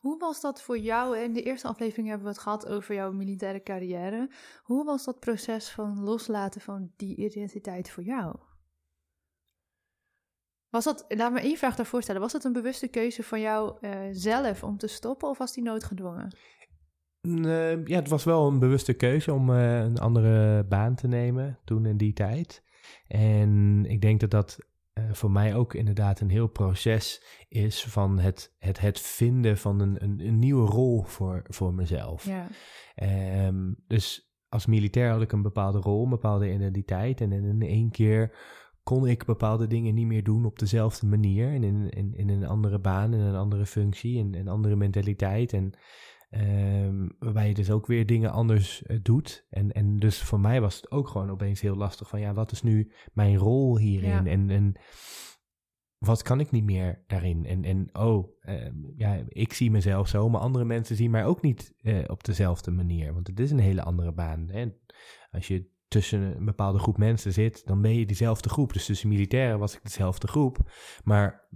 Hoe 0.00 0.18
was 0.18 0.40
dat 0.40 0.62
voor 0.62 0.78
jou? 0.78 1.18
In 1.18 1.32
de 1.32 1.42
eerste 1.42 1.68
aflevering 1.68 2.08
hebben 2.08 2.26
we 2.26 2.32
het 2.32 2.42
gehad 2.42 2.66
over 2.66 2.94
jouw 2.94 3.12
militaire 3.12 3.62
carrière. 3.62 4.30
Hoe 4.62 4.84
was 4.84 5.04
dat 5.04 5.20
proces 5.20 5.70
van 5.70 6.00
loslaten 6.00 6.60
van 6.60 6.92
die 6.96 7.16
identiteit 7.16 7.90
voor 7.90 8.02
jou? 8.02 8.36
Was 10.68 10.84
dat, 10.84 11.04
laat 11.08 11.32
me 11.32 11.40
één 11.40 11.56
vraag 11.56 11.76
daarvoor 11.76 12.02
stellen. 12.02 12.20
Was 12.20 12.32
dat 12.32 12.44
een 12.44 12.52
bewuste 12.52 12.88
keuze 12.88 13.22
van 13.22 13.40
jou 13.40 13.78
uh, 13.80 14.00
zelf 14.10 14.62
om 14.62 14.76
te 14.76 14.86
stoppen 14.86 15.28
of 15.28 15.38
was 15.38 15.52
die 15.52 15.62
noodgedwongen? 15.62 16.36
Uh, 17.28 17.86
ja, 17.86 17.96
het 17.96 18.08
was 18.08 18.24
wel 18.24 18.46
een 18.46 18.58
bewuste 18.58 18.92
keuze 18.92 19.32
om 19.32 19.50
uh, 19.50 19.78
een 19.78 19.98
andere 19.98 20.64
baan 20.64 20.94
te 20.94 21.08
nemen 21.08 21.58
toen 21.64 21.86
in 21.86 21.96
die 21.96 22.12
tijd. 22.12 22.62
En 23.06 23.84
ik 23.86 24.00
denk 24.00 24.20
dat 24.20 24.30
dat 24.30 24.58
uh, 24.94 25.04
voor 25.12 25.30
mij 25.30 25.54
ook 25.54 25.74
inderdaad 25.74 26.20
een 26.20 26.30
heel 26.30 26.46
proces 26.46 27.24
is 27.48 27.84
van 27.84 28.18
het, 28.18 28.54
het, 28.58 28.80
het 28.80 29.00
vinden 29.00 29.58
van 29.58 29.80
een, 29.80 30.04
een, 30.04 30.20
een 30.26 30.38
nieuwe 30.38 30.66
rol 30.66 31.02
voor, 31.02 31.42
voor 31.44 31.74
mezelf. 31.74 32.26
Ja. 32.26 32.48
Um, 33.46 33.76
dus 33.86 34.34
als 34.48 34.66
militair 34.66 35.10
had 35.10 35.22
ik 35.22 35.32
een 35.32 35.42
bepaalde 35.42 35.78
rol, 35.78 36.04
een 36.04 36.10
bepaalde 36.10 36.52
identiteit. 36.52 37.20
En 37.20 37.32
in 37.32 37.62
één 37.62 37.90
keer 37.90 38.36
kon 38.82 39.06
ik 39.06 39.24
bepaalde 39.24 39.66
dingen 39.66 39.94
niet 39.94 40.06
meer 40.06 40.24
doen 40.24 40.44
op 40.44 40.58
dezelfde 40.58 41.06
manier. 41.06 41.52
En 41.52 41.64
in, 41.64 41.88
in, 41.90 42.14
in 42.14 42.28
een 42.28 42.46
andere 42.46 42.78
baan, 42.78 43.14
in 43.14 43.20
een 43.20 43.36
andere 43.36 43.66
functie, 43.66 44.18
in 44.18 44.34
een 44.34 44.48
andere 44.48 44.76
mentaliteit. 44.76 45.52
En 45.52 45.72
um, 46.34 47.16
waarbij 47.18 47.48
je 47.48 47.54
dus 47.54 47.70
ook 47.70 47.86
weer 47.86 48.06
dingen 48.06 48.30
anders 48.30 48.82
uh, 48.86 48.98
doet. 49.02 49.46
En, 49.50 49.72
en 49.72 49.98
dus 49.98 50.22
voor 50.22 50.40
mij 50.40 50.60
was 50.60 50.76
het 50.76 50.90
ook 50.90 51.08
gewoon 51.08 51.30
opeens 51.30 51.60
heel 51.60 51.76
lastig 51.76 52.08
van 52.08 52.20
ja, 52.20 52.34
wat 52.34 52.52
is 52.52 52.62
nu 52.62 52.92
mijn 53.12 53.36
rol 53.36 53.78
hierin? 53.78 54.08
Ja. 54.08 54.24
En, 54.24 54.50
en 54.50 54.76
wat 55.98 56.22
kan 56.22 56.40
ik 56.40 56.50
niet 56.50 56.64
meer 56.64 57.04
daarin? 57.06 57.46
En, 57.46 57.64
en 57.64 57.88
oh, 57.92 58.28
uh, 58.42 58.68
ja, 58.96 59.22
ik 59.28 59.52
zie 59.52 59.70
mezelf 59.70 60.08
zo, 60.08 60.28
maar 60.28 60.40
andere 60.40 60.64
mensen 60.64 60.96
zien 60.96 61.10
mij 61.10 61.24
ook 61.24 61.42
niet 61.42 61.74
uh, 61.82 62.04
op 62.06 62.24
dezelfde 62.24 62.70
manier. 62.70 63.14
Want 63.14 63.26
het 63.26 63.40
is 63.40 63.50
een 63.50 63.58
hele 63.58 63.82
andere 63.82 64.12
baan. 64.12 64.48
Hè? 64.48 64.66
Als 65.30 65.48
je 65.48 65.70
tussen 65.88 66.20
een 66.20 66.44
bepaalde 66.44 66.78
groep 66.78 66.98
mensen 66.98 67.32
zit, 67.32 67.66
dan 67.66 67.82
ben 67.82 67.94
je 67.94 68.06
diezelfde 68.06 68.48
groep. 68.48 68.72
Dus 68.72 68.86
tussen 68.86 69.08
militairen 69.08 69.58
was 69.58 69.76
ik 69.76 69.82
dezelfde 69.82 70.28
groep. 70.28 70.70
Maar 71.04 71.48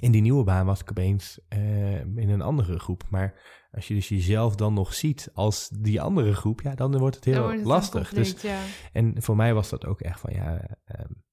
in 0.00 0.12
die 0.12 0.22
nieuwe 0.22 0.44
baan 0.44 0.66
was 0.66 0.80
ik 0.80 0.90
opeens 0.90 1.40
uh, 1.48 2.00
in 2.00 2.28
een 2.28 2.42
andere 2.42 2.78
groep. 2.78 3.04
Maar 3.10 3.40
als 3.70 3.88
je 3.88 3.94
dus 3.94 4.08
jezelf 4.08 4.54
dan 4.54 4.74
nog 4.74 4.94
ziet 4.94 5.30
als 5.34 5.68
die 5.68 6.00
andere 6.00 6.34
groep, 6.34 6.60
ja, 6.60 6.74
dan 6.74 6.98
wordt 6.98 7.16
het 7.16 7.24
heel 7.24 7.42
wordt 7.42 7.56
het 7.56 7.66
lastig. 7.66 8.10
dus, 8.10 8.40
ja. 8.40 8.60
En 8.92 9.22
voor 9.22 9.36
mij 9.36 9.54
was 9.54 9.68
dat 9.68 9.86
ook 9.86 10.00
echt 10.00 10.20
van 10.20 10.32
ja. 10.32 10.78
Um, 11.00 11.24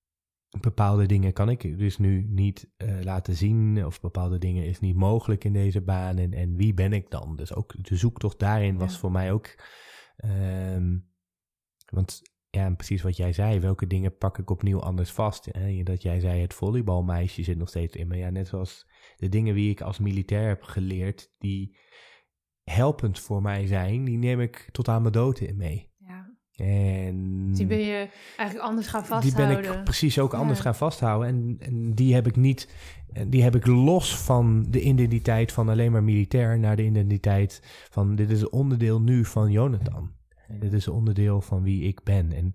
bepaalde 0.60 1.06
dingen 1.06 1.34
kan 1.34 1.50
ik 1.50 1.78
dus 1.78 1.98
nu 1.98 2.26
niet 2.30 2.72
uh, 2.78 3.02
laten 3.02 3.36
zien, 3.36 3.86
of 3.86 4.02
bepaalde 4.02 4.38
dingen 4.38 4.66
is 4.66 4.80
niet 4.80 4.96
mogelijk 4.96 5.44
in 5.44 5.54
deze 5.54 5.82
baan. 5.82 6.18
En, 6.18 6.34
en 6.34 6.56
wie 6.56 6.74
ben 6.74 6.94
ik 6.94 7.10
dan? 7.10 7.36
Dus 7.36 7.54
ook 7.54 7.84
de 7.84 7.96
zoektocht 7.96 8.40
daarin 8.40 8.78
was 8.78 8.98
voor 8.98 9.12
mij 9.12 9.32
ook. 9.32 9.56
Um, 10.26 11.12
want 11.86 12.22
ja, 12.56 12.70
precies 12.70 13.02
wat 13.02 13.18
jij 13.18 13.34
zei, 13.34 13.60
welke 13.60 13.88
dingen 13.88 14.18
pak 14.18 14.38
ik 14.38 14.50
opnieuw 14.50 14.80
anders 14.80 15.12
vast? 15.12 15.50
Hè? 15.52 15.84
Dat 15.84 16.02
jij 16.02 16.20
zei, 16.20 16.42
het 16.42 16.54
volleybalmeisje 16.54 17.44
zit 17.44 17.58
nog 17.58 17.70
steeds 17.70 17.96
in 17.96 18.08
me. 18.08 18.18
Ja, 18.18 18.30
net 18.30 18.48
zoals 18.48 18.88
de 19.18 19.30
dingen 19.30 19.56
die 19.56 19.70
ik 19.70 19.82
als 19.82 20.00
militair 20.00 20.48
heb 20.48 20.64
geleerd, 20.64 21.32
die 21.38 21.78
helpend 22.64 23.20
voor 23.20 23.42
mij 23.42 23.68
zijn, 23.68 24.04
die 24.04 24.18
neem 24.18 24.42
ik 24.42 24.70
tot 24.72 24.88
aan 24.88 25.02
mijn 25.02 25.14
dood 25.14 25.40
in 25.40 25.58
mee. 25.58 25.92
Ja. 25.98 26.36
En 26.56 27.52
die 27.54 27.66
ben 27.66 27.80
je 27.80 28.10
eigenlijk 28.38 28.70
anders 28.70 28.88
gaan 28.88 29.06
vasthouden. 29.06 29.62
Die 29.62 29.72
ben 29.72 29.78
ik 29.78 29.84
precies 29.84 30.20
ook 30.20 30.34
anders 30.34 30.60
gaan 30.60 30.76
vasthouden. 30.76 31.28
En, 31.28 31.56
en 31.60 31.94
die 31.94 32.14
heb 32.14 32.28
ik 32.28 32.36
niet, 32.36 32.70
die 33.28 33.44
heb 33.44 33.56
ik 33.56 33.66
los 33.66 34.18
van 34.18 34.66
de 34.70 34.82
identiteit 34.82 35.52
van 35.52 35.70
alleen 35.70 35.92
maar 35.92 36.04
militair 36.04 36.60
naar 36.60 36.76
de 36.76 36.86
identiteit 36.86 37.88
van 37.90 38.16
dit 38.16 38.30
is 38.30 38.50
onderdeel 38.50 39.02
nu 39.02 39.26
van 39.26 39.52
Jonathan. 39.52 40.22
Dit 40.60 40.74
is 40.74 40.86
een 40.86 40.94
onderdeel 40.94 41.42
van 41.42 41.64
wie 41.64 41.84
ik 41.84 42.04
ben. 42.04 42.32
En 42.32 42.52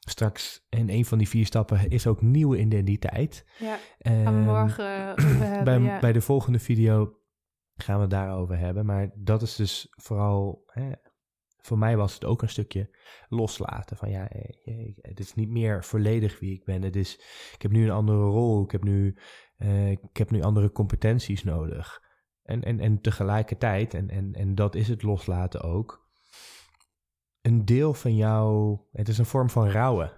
straks, 0.00 0.66
en 0.68 0.90
een 0.90 1.04
van 1.04 1.18
die 1.18 1.28
vier 1.28 1.46
stappen 1.46 1.88
is 1.88 2.06
ook 2.06 2.22
nieuwe 2.22 2.58
identiteit. 2.58 3.46
Ja, 3.58 3.78
ehm, 3.98 4.34
morgen 4.34 5.14
hebben. 5.54 5.84
Bij, 5.84 6.00
bij 6.00 6.12
de 6.12 6.20
volgende 6.20 6.58
video 6.58 7.18
gaan 7.74 7.96
we 7.96 8.00
het 8.00 8.10
daarover 8.10 8.58
hebben. 8.58 8.86
Maar 8.86 9.10
dat 9.14 9.42
is 9.42 9.56
dus 9.56 9.86
vooral, 9.90 10.62
hè, 10.66 10.92
voor 11.56 11.78
mij 11.78 11.96
was 11.96 12.14
het 12.14 12.24
ook 12.24 12.42
een 12.42 12.48
stukje 12.48 12.96
loslaten. 13.28 13.96
Van 13.96 14.10
ja, 14.10 14.28
eh, 14.28 14.92
het 15.00 15.20
is 15.20 15.34
niet 15.34 15.50
meer 15.50 15.84
volledig 15.84 16.38
wie 16.40 16.54
ik 16.54 16.64
ben. 16.64 16.82
Het 16.82 16.96
is, 16.96 17.14
ik 17.54 17.62
heb 17.62 17.70
nu 17.70 17.84
een 17.84 17.90
andere 17.90 18.24
rol. 18.24 18.64
Ik 18.64 18.70
heb 18.70 18.84
nu, 18.84 19.16
uh, 19.58 19.90
ik 19.90 20.16
heb 20.16 20.30
nu 20.30 20.42
andere 20.42 20.72
competenties 20.72 21.44
nodig. 21.44 22.02
En, 22.42 22.62
en, 22.62 22.80
en 22.80 23.00
tegelijkertijd, 23.00 23.94
en, 23.94 24.10
en, 24.10 24.32
en 24.32 24.54
dat 24.54 24.74
is 24.74 24.88
het 24.88 25.02
loslaten 25.02 25.62
ook 25.62 26.03
een 27.44 27.64
deel 27.64 27.94
van 27.94 28.16
jou, 28.16 28.78
het 28.92 29.08
is 29.08 29.18
een 29.18 29.26
vorm 29.26 29.50
van 29.50 29.68
rouwen. 29.68 30.12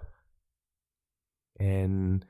En 1.53 2.21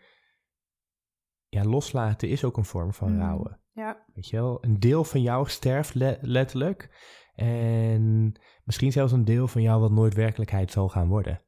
ja, 1.47 1.63
loslaten 1.63 2.29
is 2.29 2.43
ook 2.43 2.57
een 2.57 2.65
vorm 2.65 2.93
van 2.93 3.13
mm, 3.13 3.19
rouwen. 3.19 3.61
Ja. 3.71 4.05
Weet 4.13 4.27
je 4.27 4.35
wel, 4.35 4.63
een 4.63 4.79
deel 4.79 5.03
van 5.03 5.21
jou 5.21 5.49
sterft 5.49 5.93
letterlijk. 6.21 6.89
En 7.35 8.33
misschien 8.63 8.91
zelfs 8.91 9.11
een 9.11 9.25
deel 9.25 9.47
van 9.47 9.61
jou 9.61 9.81
wat 9.81 9.91
nooit 9.91 10.13
werkelijkheid 10.13 10.71
zal 10.71 10.89
gaan 10.89 11.07
worden. 11.07 11.41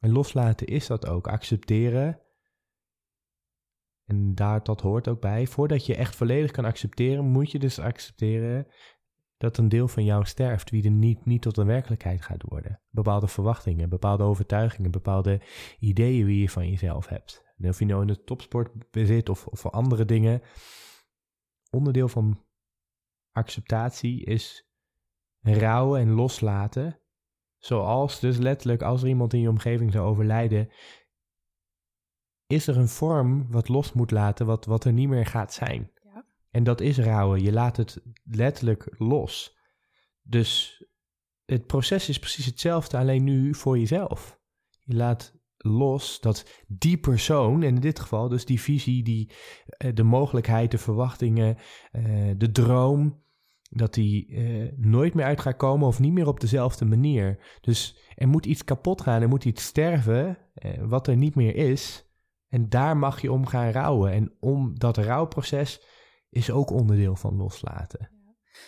En 0.00 0.12
loslaten 0.12 0.66
is 0.66 0.86
dat 0.86 1.06
ook. 1.06 1.28
Accepteren. 1.28 2.22
En 4.04 4.34
daar, 4.34 4.62
dat 4.62 4.80
hoort 4.80 5.08
ook 5.08 5.20
bij. 5.20 5.46
Voordat 5.46 5.86
je 5.86 5.96
echt 5.96 6.16
volledig 6.16 6.50
kan 6.50 6.64
accepteren, 6.64 7.24
moet 7.24 7.50
je 7.50 7.58
dus 7.58 7.78
accepteren 7.78 8.66
dat 9.38 9.58
een 9.58 9.68
deel 9.68 9.88
van 9.88 10.04
jou 10.04 10.24
sterft, 10.24 10.70
wie 10.70 10.84
er 10.84 10.90
niet, 10.90 11.24
niet 11.24 11.42
tot 11.42 11.56
een 11.56 11.66
werkelijkheid 11.66 12.22
gaat 12.22 12.42
worden. 12.42 12.80
Bepaalde 12.90 13.28
verwachtingen, 13.28 13.88
bepaalde 13.88 14.22
overtuigingen, 14.22 14.90
bepaalde 14.90 15.40
ideeën 15.78 16.26
wie 16.26 16.40
je 16.40 16.50
van 16.50 16.68
jezelf 16.68 17.06
hebt. 17.06 17.44
En 17.58 17.68
of 17.68 17.78
je 17.78 17.84
nou 17.84 18.00
in 18.00 18.06
de 18.06 18.24
topsport 18.24 18.90
bezit 18.90 19.28
of, 19.28 19.46
of 19.46 19.60
voor 19.60 19.70
andere 19.70 20.04
dingen. 20.04 20.42
Onderdeel 21.70 22.08
van 22.08 22.44
acceptatie 23.32 24.24
is 24.24 24.68
rouwen 25.40 26.00
en 26.00 26.10
loslaten. 26.10 27.00
Zoals 27.58 28.20
dus 28.20 28.36
letterlijk 28.36 28.82
als 28.82 29.02
er 29.02 29.08
iemand 29.08 29.32
in 29.32 29.40
je 29.40 29.48
omgeving 29.48 29.92
zou 29.92 30.06
overlijden, 30.06 30.68
is 32.46 32.66
er 32.66 32.76
een 32.76 32.88
vorm 32.88 33.50
wat 33.50 33.68
los 33.68 33.92
moet 33.92 34.10
laten, 34.10 34.46
wat, 34.46 34.64
wat 34.64 34.84
er 34.84 34.92
niet 34.92 35.08
meer 35.08 35.26
gaat 35.26 35.52
zijn. 35.52 35.92
En 36.50 36.64
dat 36.64 36.80
is 36.80 36.98
rouwen. 36.98 37.42
Je 37.42 37.52
laat 37.52 37.76
het 37.76 38.02
letterlijk 38.24 38.94
los. 38.98 39.56
Dus 40.22 40.82
het 41.44 41.66
proces 41.66 42.08
is 42.08 42.18
precies 42.18 42.46
hetzelfde, 42.46 42.96
alleen 42.96 43.24
nu 43.24 43.54
voor 43.54 43.78
jezelf. 43.78 44.38
Je 44.84 44.94
laat 44.94 45.36
los 45.56 46.20
dat 46.20 46.64
die 46.66 46.98
persoon, 46.98 47.62
en 47.62 47.74
in 47.74 47.80
dit 47.80 48.00
geval 48.00 48.28
dus 48.28 48.44
die 48.44 48.60
visie, 48.60 49.02
die, 49.02 49.30
eh, 49.66 49.94
de 49.94 50.02
mogelijkheid, 50.02 50.70
de 50.70 50.78
verwachtingen, 50.78 51.56
eh, 51.92 52.30
de 52.36 52.50
droom, 52.50 53.22
dat 53.70 53.94
die 53.94 54.26
eh, 54.26 54.72
nooit 54.76 55.14
meer 55.14 55.24
uit 55.24 55.40
gaat 55.40 55.56
komen 55.56 55.86
of 55.86 56.00
niet 56.00 56.12
meer 56.12 56.26
op 56.26 56.40
dezelfde 56.40 56.84
manier. 56.84 57.58
Dus 57.60 57.98
er 58.14 58.28
moet 58.28 58.46
iets 58.46 58.64
kapot 58.64 59.00
gaan, 59.00 59.22
er 59.22 59.28
moet 59.28 59.44
iets 59.44 59.64
sterven, 59.64 60.38
wat 60.80 61.06
er 61.06 61.16
niet 61.16 61.34
meer 61.34 61.56
is. 61.56 62.06
En 62.48 62.68
daar 62.68 62.96
mag 62.96 63.20
je 63.20 63.32
om 63.32 63.46
gaan 63.46 63.70
rouwen. 63.70 64.12
En 64.12 64.32
om 64.40 64.78
dat 64.78 64.96
rouwproces 64.96 65.80
is 66.30 66.50
ook 66.50 66.70
onderdeel 66.70 67.16
van 67.16 67.36
loslaten. 67.36 68.10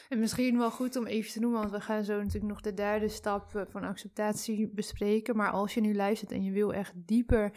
En 0.09 0.19
misschien 0.19 0.59
wel 0.59 0.71
goed 0.71 0.97
om 0.97 1.07
even 1.07 1.33
te 1.33 1.41
noemen, 1.41 1.61
want 1.61 1.73
we 1.73 1.81
gaan 1.81 2.05
zo 2.05 2.17
natuurlijk 2.17 2.53
nog 2.53 2.61
de 2.61 2.75
derde 2.75 3.09
stap 3.09 3.55
eh, 3.55 3.63
van 3.69 3.85
acceptatie 3.85 4.71
bespreken. 4.75 5.37
Maar 5.37 5.51
als 5.51 5.75
je 5.75 5.81
nu 5.81 5.95
luistert 5.95 6.33
en 6.33 6.45
je 6.45 6.51
wil 6.51 6.75
echt 6.75 6.93
dieper 6.95 7.53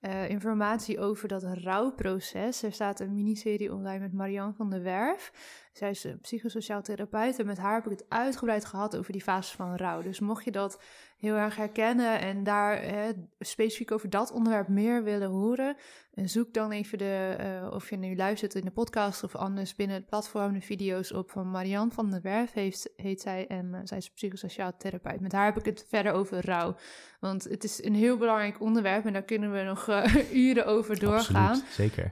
uh, 0.00 0.28
informatie 0.28 1.00
over 1.00 1.28
dat 1.28 1.42
rouwproces. 1.42 2.62
Er 2.62 2.72
staat 2.72 3.00
een 3.00 3.14
miniserie 3.14 3.72
online 3.72 3.98
met 3.98 4.12
Marianne 4.12 4.54
van 4.54 4.70
der 4.70 4.82
Werf. 4.82 5.32
Zij 5.72 5.90
is 5.90 6.06
psychosociaal 6.20 6.82
therapeut 6.82 7.38
en 7.38 7.46
met 7.46 7.58
haar 7.58 7.74
heb 7.74 7.84
ik 7.84 7.90
het 7.90 8.04
uitgebreid 8.08 8.64
gehad 8.64 8.96
over 8.96 9.12
die 9.12 9.22
fase 9.22 9.56
van 9.56 9.76
rouw. 9.76 10.02
Dus 10.02 10.20
mocht 10.20 10.44
je 10.44 10.50
dat 10.50 10.82
heel 11.16 11.34
erg 11.34 11.56
herkennen 11.56 12.20
en 12.20 12.44
daar 12.44 12.82
hè, 12.82 13.10
specifiek 13.38 13.90
over 13.90 14.10
dat 14.10 14.32
onderwerp 14.32 14.68
meer 14.68 15.02
willen 15.02 15.28
horen, 15.28 15.76
zoek 16.24 16.54
dan 16.54 16.70
even 16.70 16.98
de, 16.98 17.36
uh, 17.40 17.70
of 17.74 17.90
je 17.90 17.96
nu 17.96 18.16
luistert 18.16 18.54
in 18.54 18.64
de 18.64 18.70
podcast 18.70 19.24
of 19.24 19.34
anders 19.34 19.74
binnen 19.74 19.96
het 19.96 20.06
platform 20.06 20.52
de 20.52 20.60
video's 20.60 21.12
op 21.12 21.30
van 21.30 21.50
Marianne 21.50 21.92
van 21.92 22.10
der 22.10 22.20
Werf 22.22 22.52
heeft, 22.52 22.90
heet 22.96 23.20
zij 23.20 23.46
en 23.46 23.66
uh, 23.74 23.80
zij 23.84 23.98
is 23.98 24.10
psychosociaal 24.10 24.76
therapeut. 24.76 25.20
Met 25.20 25.32
haar 25.32 25.44
heb 25.44 25.58
ik 25.58 25.64
het 25.64 25.86
verder 25.88 26.12
over 26.12 26.46
rouw. 26.46 26.76
Want 27.20 27.44
het 27.44 27.64
is 27.64 27.84
een 27.84 27.94
heel 27.94 28.16
belangrijk 28.16 28.60
onderwerp 28.60 29.04
en 29.04 29.12
daar 29.12 29.22
kunnen 29.22 29.52
we 29.52 29.62
nog 29.62 29.88
uh, 29.88 30.30
uren 30.46 30.66
over 30.66 30.98
doorgaan. 30.98 31.48
Absoluut, 31.48 31.72
zeker. 31.72 32.04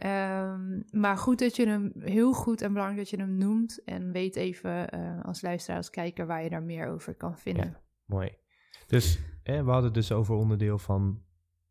Um, 0.52 0.84
maar 0.90 1.16
goed 1.16 1.38
dat 1.38 1.56
je 1.56 1.66
hem, 1.66 1.92
heel 1.98 2.32
goed 2.32 2.62
en 2.62 2.72
belangrijk 2.72 3.00
dat 3.00 3.10
je 3.10 3.24
hem 3.24 3.36
noemt. 3.38 3.82
En 3.84 4.12
weet 4.12 4.36
even 4.36 4.90
als 5.22 5.42
luisteraar, 5.42 5.76
als 5.78 5.90
kijker, 5.90 6.26
waar 6.26 6.42
je 6.42 6.50
daar 6.50 6.62
meer 6.62 6.88
over 6.88 7.14
kan 7.14 7.38
vinden. 7.38 7.64
Ja, 7.64 7.80
mooi. 8.04 8.42
Dus 8.86 9.18
we 9.42 9.52
hadden 9.52 9.84
het 9.84 9.94
dus 9.94 10.12
over 10.12 10.34
onderdeel 10.34 10.78
van 10.78 11.22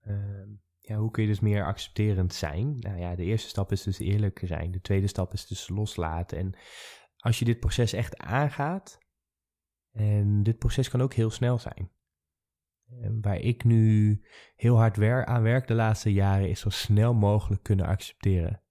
ehm, 0.01 0.49
ja, 0.79 0.97
hoe 0.97 1.11
kun 1.11 1.23
je 1.23 1.29
dus 1.29 1.39
meer 1.39 1.65
accepterend 1.65 2.33
zijn. 2.33 2.79
Nou 2.79 2.99
ja, 2.99 3.15
de 3.15 3.23
eerste 3.23 3.49
stap 3.49 3.71
is 3.71 3.83
dus 3.83 3.99
eerlijk 3.99 4.41
zijn. 4.45 4.71
De 4.71 4.81
tweede 4.81 5.07
stap 5.07 5.33
is 5.33 5.47
dus 5.47 5.69
loslaten. 5.69 6.37
En 6.37 6.53
als 7.17 7.39
je 7.39 7.45
dit 7.45 7.59
proces 7.59 7.93
echt 7.93 8.17
aangaat, 8.17 8.99
en 9.91 10.43
dit 10.43 10.57
proces 10.57 10.89
kan 10.89 11.01
ook 11.01 11.13
heel 11.13 11.29
snel 11.29 11.57
zijn. 11.57 11.91
En 13.01 13.21
waar 13.21 13.39
ik 13.39 13.63
nu 13.63 14.21
heel 14.55 14.77
hard 14.77 14.97
wer 14.97 15.25
aan 15.25 15.41
werk 15.41 15.67
de 15.67 15.73
laatste 15.73 16.13
jaren, 16.13 16.49
is 16.49 16.59
zo 16.59 16.69
snel 16.69 17.13
mogelijk 17.13 17.63
kunnen 17.63 17.85
accepteren. 17.85 18.61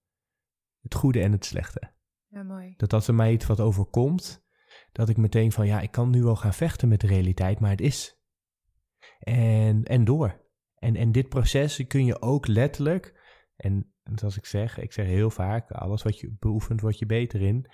Het 0.80 0.94
goede 0.94 1.20
en 1.20 1.32
het 1.32 1.44
slechte. 1.44 1.92
Ja, 2.26 2.42
mooi. 2.42 2.74
Dat 2.76 2.92
als 2.92 3.08
er 3.08 3.14
mij 3.14 3.32
iets 3.32 3.46
wat 3.46 3.60
overkomt, 3.60 4.46
dat 4.92 5.08
ik 5.08 5.16
meteen 5.16 5.52
van 5.52 5.66
ja, 5.66 5.80
ik 5.80 5.90
kan 5.90 6.10
nu 6.10 6.22
wel 6.22 6.36
gaan 6.36 6.54
vechten 6.54 6.88
met 6.88 7.00
de 7.00 7.06
realiteit, 7.06 7.60
maar 7.60 7.70
het 7.70 7.80
is 7.80 8.21
en, 9.22 9.84
en 9.84 10.04
door. 10.04 10.40
En, 10.74 10.96
en 10.96 11.12
dit 11.12 11.28
proces 11.28 11.86
kun 11.86 12.04
je 12.04 12.22
ook 12.22 12.46
letterlijk, 12.46 13.20
en 13.56 13.92
zoals 14.14 14.36
ik 14.36 14.46
zeg, 14.46 14.78
ik 14.78 14.92
zeg 14.92 15.06
heel 15.06 15.30
vaak, 15.30 15.70
alles 15.70 16.02
wat 16.02 16.18
je 16.18 16.36
beoefent, 16.38 16.80
word 16.80 16.98
je 16.98 17.06
beter 17.06 17.40
in. 17.40 17.70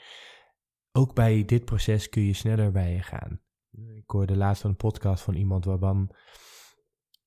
Ook 0.92 1.14
bij 1.14 1.44
dit 1.44 1.64
proces 1.64 2.08
kun 2.08 2.22
je 2.22 2.32
sneller 2.32 2.72
bij 2.72 2.92
je 2.92 3.02
gaan. 3.02 3.40
Ik 3.70 4.10
hoorde 4.10 4.36
laatst 4.36 4.64
een 4.64 4.76
podcast 4.76 5.22
van 5.22 5.34
iemand 5.34 5.64
waarvan 5.64 6.14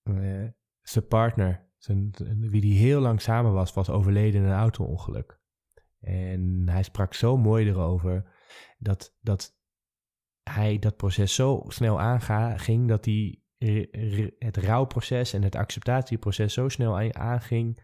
uh, 0.04 0.48
zijn 0.82 1.08
partner, 1.08 1.70
zijn, 1.78 2.12
wie 2.38 2.62
die 2.62 2.78
heel 2.78 3.00
lang 3.00 3.22
samen 3.22 3.54
was, 3.54 3.74
was 3.74 3.90
overleden 3.90 4.42
in 4.42 4.48
een 4.48 4.58
auto-ongeluk. 4.58 5.40
En 6.00 6.64
hij 6.70 6.84
sprak 6.84 7.14
zo 7.14 7.38
mooi 7.38 7.68
erover 7.68 8.36
dat, 8.78 9.18
dat 9.22 9.60
hij 10.44 10.80
dat 10.80 10.98
proces 10.98 11.36
zo 11.36 11.64
snel 11.68 12.00
aanging 12.00 12.88
dat 12.88 13.06
hij 13.06 13.41
het 14.38 14.58
rouwproces 14.58 15.34
en 15.34 15.44
het 15.44 15.56
acceptatieproces 15.56 16.54
zo 16.54 16.70
snel 16.70 17.00
aanging 17.12 17.82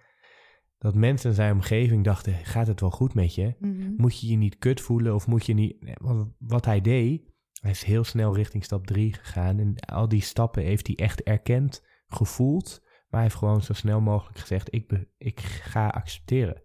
dat 0.78 0.96
mensen 0.96 1.30
in 1.30 1.36
zijn 1.36 1.54
omgeving 1.54 2.04
dachten: 2.04 2.34
gaat 2.34 2.68
het 2.68 2.80
wel 2.80 2.92
goed 2.92 3.14
met 3.14 3.36
je? 3.36 3.56
Mhm. 3.60 3.94
Moet 3.98 4.20
je 4.20 4.28
je 4.28 4.36
niet 4.36 4.58
kut 4.58 4.82
voelen 4.82 5.16
of 5.16 5.28
moet 5.28 5.46
je 5.46 5.54
niet. 5.54 5.96
Wat 6.38 6.66
hij 6.66 6.82
deed, 6.82 7.22
hij 7.62 7.72
is 7.72 7.84
heel 7.84 8.04
snel 8.04 8.36
richting 8.36 8.64
stap 8.64 8.88
3 8.88 9.14
gegaan 9.14 9.60
en 9.60 9.76
al 9.76 10.08
die 10.08 10.22
stappen 10.22 10.64
heeft 10.64 10.88
hij 10.88 10.96
echt 10.96 11.24
erkend, 11.24 11.86
gevoeld, 12.08 12.80
maar 12.84 13.06
hij 13.10 13.22
heeft 13.22 13.36
gewoon 13.36 13.62
zo 13.62 13.74
snel 13.74 14.02
mogelijk 14.02 14.40
gezegd: 14.40 14.74
ik, 14.74 15.08
ik 15.18 15.40
ga 15.40 15.88
accepteren. 15.88 16.62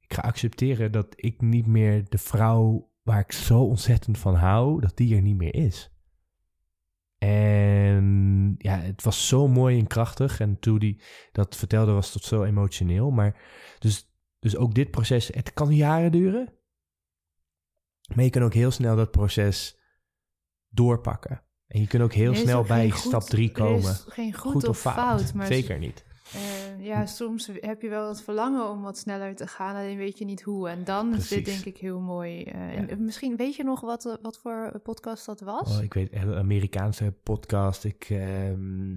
Ik 0.00 0.14
ga 0.14 0.22
accepteren 0.22 0.92
dat 0.92 1.06
ik 1.16 1.40
niet 1.40 1.66
meer 1.66 2.04
de 2.08 2.18
vrouw 2.18 2.92
waar 3.02 3.20
ik 3.20 3.32
zo 3.32 3.64
ontzettend 3.64 4.18
van 4.18 4.34
hou, 4.34 4.80
dat 4.80 4.96
die 4.96 5.16
er 5.16 5.22
niet 5.22 5.36
meer 5.36 5.54
is. 5.54 5.93
En 7.24 8.54
ja, 8.58 8.78
het 8.78 9.02
was 9.02 9.28
zo 9.28 9.48
mooi 9.48 9.78
en 9.78 9.86
krachtig. 9.86 10.40
En 10.40 10.58
toen 10.58 10.78
die 10.78 11.02
dat 11.32 11.56
vertelde, 11.56 11.92
was 11.92 12.14
het 12.14 12.24
zo 12.24 12.42
emotioneel. 12.42 13.10
Maar 13.10 13.36
dus, 13.78 14.08
dus 14.38 14.56
ook 14.56 14.74
dit 14.74 14.90
proces, 14.90 15.26
het 15.26 15.52
kan 15.52 15.74
jaren 15.74 16.12
duren. 16.12 16.52
Maar 18.14 18.24
je 18.24 18.30
kan 18.30 18.42
ook 18.42 18.54
heel 18.54 18.70
snel 18.70 18.96
dat 18.96 19.10
proces 19.10 19.78
doorpakken. 20.68 21.42
En 21.66 21.80
je 21.80 21.86
kunt 21.86 22.02
ook 22.02 22.12
heel 22.12 22.34
snel 22.34 22.62
bij 22.62 22.90
goed- 22.90 23.00
stap 23.00 23.22
3 23.22 23.48
er 23.48 23.54
komen. 23.54 23.90
is 23.90 24.04
geen 24.08 24.34
goed, 24.34 24.68
of 24.68 24.80
fout. 24.80 25.34
maar 25.34 25.46
Zeker 25.46 25.78
niet. 25.78 26.04
Eh, 26.34 26.84
ja, 26.84 27.06
soms 27.06 27.50
heb 27.60 27.82
je 27.82 27.88
wel 27.88 28.08
het 28.08 28.22
verlangen 28.22 28.68
om 28.68 28.82
wat 28.82 28.98
sneller 28.98 29.34
te 29.34 29.46
gaan, 29.46 29.76
alleen 29.76 29.96
weet 29.96 30.18
je 30.18 30.24
niet 30.24 30.42
hoe. 30.42 30.68
En 30.68 30.84
dan 30.84 31.14
is 31.14 31.28
dit 31.28 31.44
denk 31.44 31.64
ik 31.64 31.76
heel 31.76 32.00
mooi. 32.00 32.42
Eh, 32.42 32.90
en 32.90 33.04
misschien 33.04 33.36
weet 33.36 33.56
je 33.56 33.64
nog 33.64 33.80
wat, 33.80 34.06
eh, 34.06 34.14
wat 34.22 34.38
voor 34.38 34.80
podcast 34.82 35.26
dat 35.26 35.40
was? 35.40 35.76
Oh, 35.76 35.82
ik 35.82 35.94
weet, 35.94 36.12
een 36.12 36.34
Amerikaanse 36.34 37.14
podcast. 37.22 37.84
Ik, 37.84 38.06
ehm, 38.10 38.92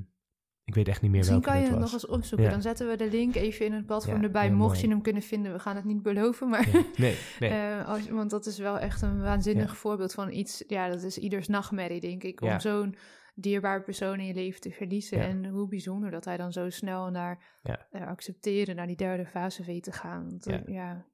ik 0.64 0.76
weet 0.76 0.88
echt 0.88 1.02
niet 1.02 1.12
meer 1.12 1.20
Misschien 1.20 1.42
welke 1.42 1.58
kan 1.58 1.66
je 1.66 1.72
het 1.72 1.80
nog 1.80 1.94
eens 1.94 2.08
opzoeken. 2.08 2.48
Ja. 2.48 2.52
Dan 2.52 2.62
zetten 2.62 2.88
we 2.88 2.96
de 2.96 3.10
link 3.10 3.36
even 3.36 3.66
in 3.66 3.74
het 3.74 3.86
platform 3.86 4.18
Ja, 4.18 4.24
erbij. 4.24 4.52
Mocht 4.52 4.74
mooi. 4.74 4.82
je 4.82 4.88
hem 4.88 5.02
kunnen 5.02 5.22
vinden, 5.22 5.54
we 5.54 5.60
gaan 5.60 5.76
het 5.76 5.86
niet 5.86 6.02
beloven. 6.02 6.50
Maar. 6.50 6.70
Nee, 6.98 7.18
nee. 7.40 7.50
eh, 7.80 7.88
als, 7.88 8.10
want 8.10 8.30
dat 8.30 8.46
is 8.46 8.58
wel 8.58 8.80
echt 8.80 9.02
een 9.02 9.22
waanzinnig 9.22 9.78
voorbeeld 9.78 10.14
van 10.14 10.32
iets. 10.32 10.64
Ja, 10.68 10.90
dat 10.90 11.04
is 11.04 11.18
ieders 11.18 11.48
nachtmerrie, 11.48 12.00
denk 12.00 12.24
ik. 12.24 12.42
Om 12.42 12.60
zo'n 12.60 12.96
dierbare 13.40 13.82
persoon 13.82 14.20
in 14.20 14.26
je 14.26 14.34
leven 14.34 14.62
te 14.62 14.72
verliezen. 14.72 15.18
Ja. 15.18 15.24
En 15.24 15.46
hoe 15.46 15.68
bijzonder 15.68 16.12
dat 16.12 16.26
hij 16.26 16.38
dan 16.38 16.52
zo 16.52 16.70
snel 16.70 17.10
naar 17.12 17.60
Ja. 17.64 17.88
eh, 17.92 18.08
accepteren, 18.08 18.76
naar 18.76 18.88
die 18.88 18.96
derde 18.96 19.26
fase 19.26 19.64
weet 19.64 19.84
te 19.84 19.92
gaan. 19.92 20.30
Want, 20.30 20.48
eh, 20.48 20.54
Ja. 20.56 20.64
ja. 20.74 21.06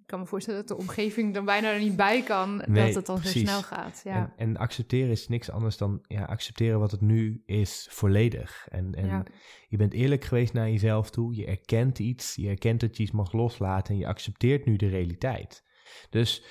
ik 0.00 0.12
kan 0.12 0.20
me 0.20 0.26
voorstellen 0.26 0.60
dat 0.66 0.68
de 0.68 0.82
omgeving 0.82 1.34
dan 1.34 1.44
bijna 1.44 1.72
er 1.72 1.78
niet 1.80 1.96
bij 1.96 2.22
kan 2.22 2.62
Nee, 2.66 2.84
dat 2.86 2.94
het 2.94 3.06
dan 3.06 3.18
precies. 3.20 3.40
zo 3.40 3.46
snel 3.46 3.62
gaat. 3.62 4.00
Ja. 4.04 4.14
En, 4.14 4.32
en 4.36 4.56
accepteren 4.56 5.10
is 5.10 5.28
niks 5.28 5.50
anders 5.50 5.76
dan 5.76 6.04
ja, 6.06 6.24
accepteren 6.24 6.78
wat 6.78 6.90
het 6.90 7.00
nu 7.00 7.42
is 7.44 7.88
volledig. 7.90 8.66
En, 8.68 8.94
en 8.94 9.06
Ja. 9.06 9.24
je 9.68 9.76
bent 9.76 9.92
eerlijk 9.92 10.24
geweest 10.24 10.52
naar 10.52 10.70
jezelf 10.70 11.10
toe. 11.10 11.34
Je 11.34 11.46
erkent 11.46 11.98
iets. 11.98 12.34
Je 12.34 12.48
erkent 12.48 12.80
dat 12.80 12.96
je 12.96 13.02
iets 13.02 13.12
mag 13.12 13.32
loslaten. 13.32 13.94
En 13.94 14.00
je 14.00 14.06
accepteert 14.06 14.64
nu 14.66 14.76
de 14.76 14.88
realiteit. 14.88 15.64
Dus, 16.10 16.44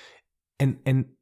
en, 0.56 0.80
en 0.82 1.16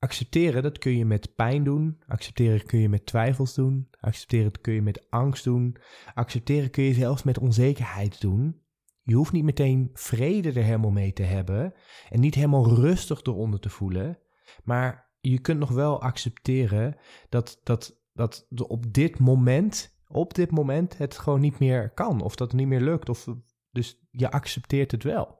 accepteren, 0.00 0.62
dat 0.62 0.78
kun 0.78 0.96
je 0.96 1.04
met 1.04 1.34
pijn 1.34 1.64
doen. 1.64 2.00
Accepteren 2.06 2.66
kun 2.66 2.78
je 2.78 2.88
met 2.88 3.06
twijfels 3.06 3.54
doen. 3.54 3.88
Accepteren 4.00 4.60
kun 4.60 4.72
je 4.72 4.82
met 4.82 5.10
angst 5.10 5.44
doen. 5.44 5.76
Accepteren 6.14 6.70
kun 6.70 6.84
je 6.84 6.94
zelfs 6.94 7.22
met 7.22 7.38
onzekerheid 7.38 8.20
doen. 8.20 8.60
Je 9.02 9.14
hoeft 9.14 9.32
niet 9.32 9.44
meteen 9.44 9.90
vrede 9.92 10.48
er 10.52 10.62
helemaal 10.64 10.90
mee 10.90 11.12
te 11.12 11.22
hebben. 11.22 11.74
En 12.08 12.20
niet 12.20 12.34
helemaal 12.34 12.74
rustig 12.74 13.22
eronder 13.22 13.60
te 13.60 13.68
voelen. 13.68 14.18
Maar 14.64 15.10
je 15.20 15.38
kunt 15.40 15.58
nog 15.58 15.70
wel 15.70 16.02
accepteren 16.02 16.96
dat, 17.28 17.60
dat, 17.62 18.00
dat 18.12 18.46
op 18.66 18.92
dit 18.92 19.18
moment, 19.18 19.96
op 20.08 20.34
dit 20.34 20.50
moment, 20.50 20.98
het 20.98 21.18
gewoon 21.18 21.40
niet 21.40 21.58
meer 21.58 21.90
kan. 21.90 22.20
Of 22.20 22.36
dat 22.36 22.50
het 22.50 22.60
niet 22.60 22.68
meer 22.68 22.80
lukt. 22.80 23.08
Of, 23.08 23.26
dus 23.70 24.06
je 24.10 24.30
accepteert 24.30 24.90
het 24.90 25.02
wel. 25.02 25.38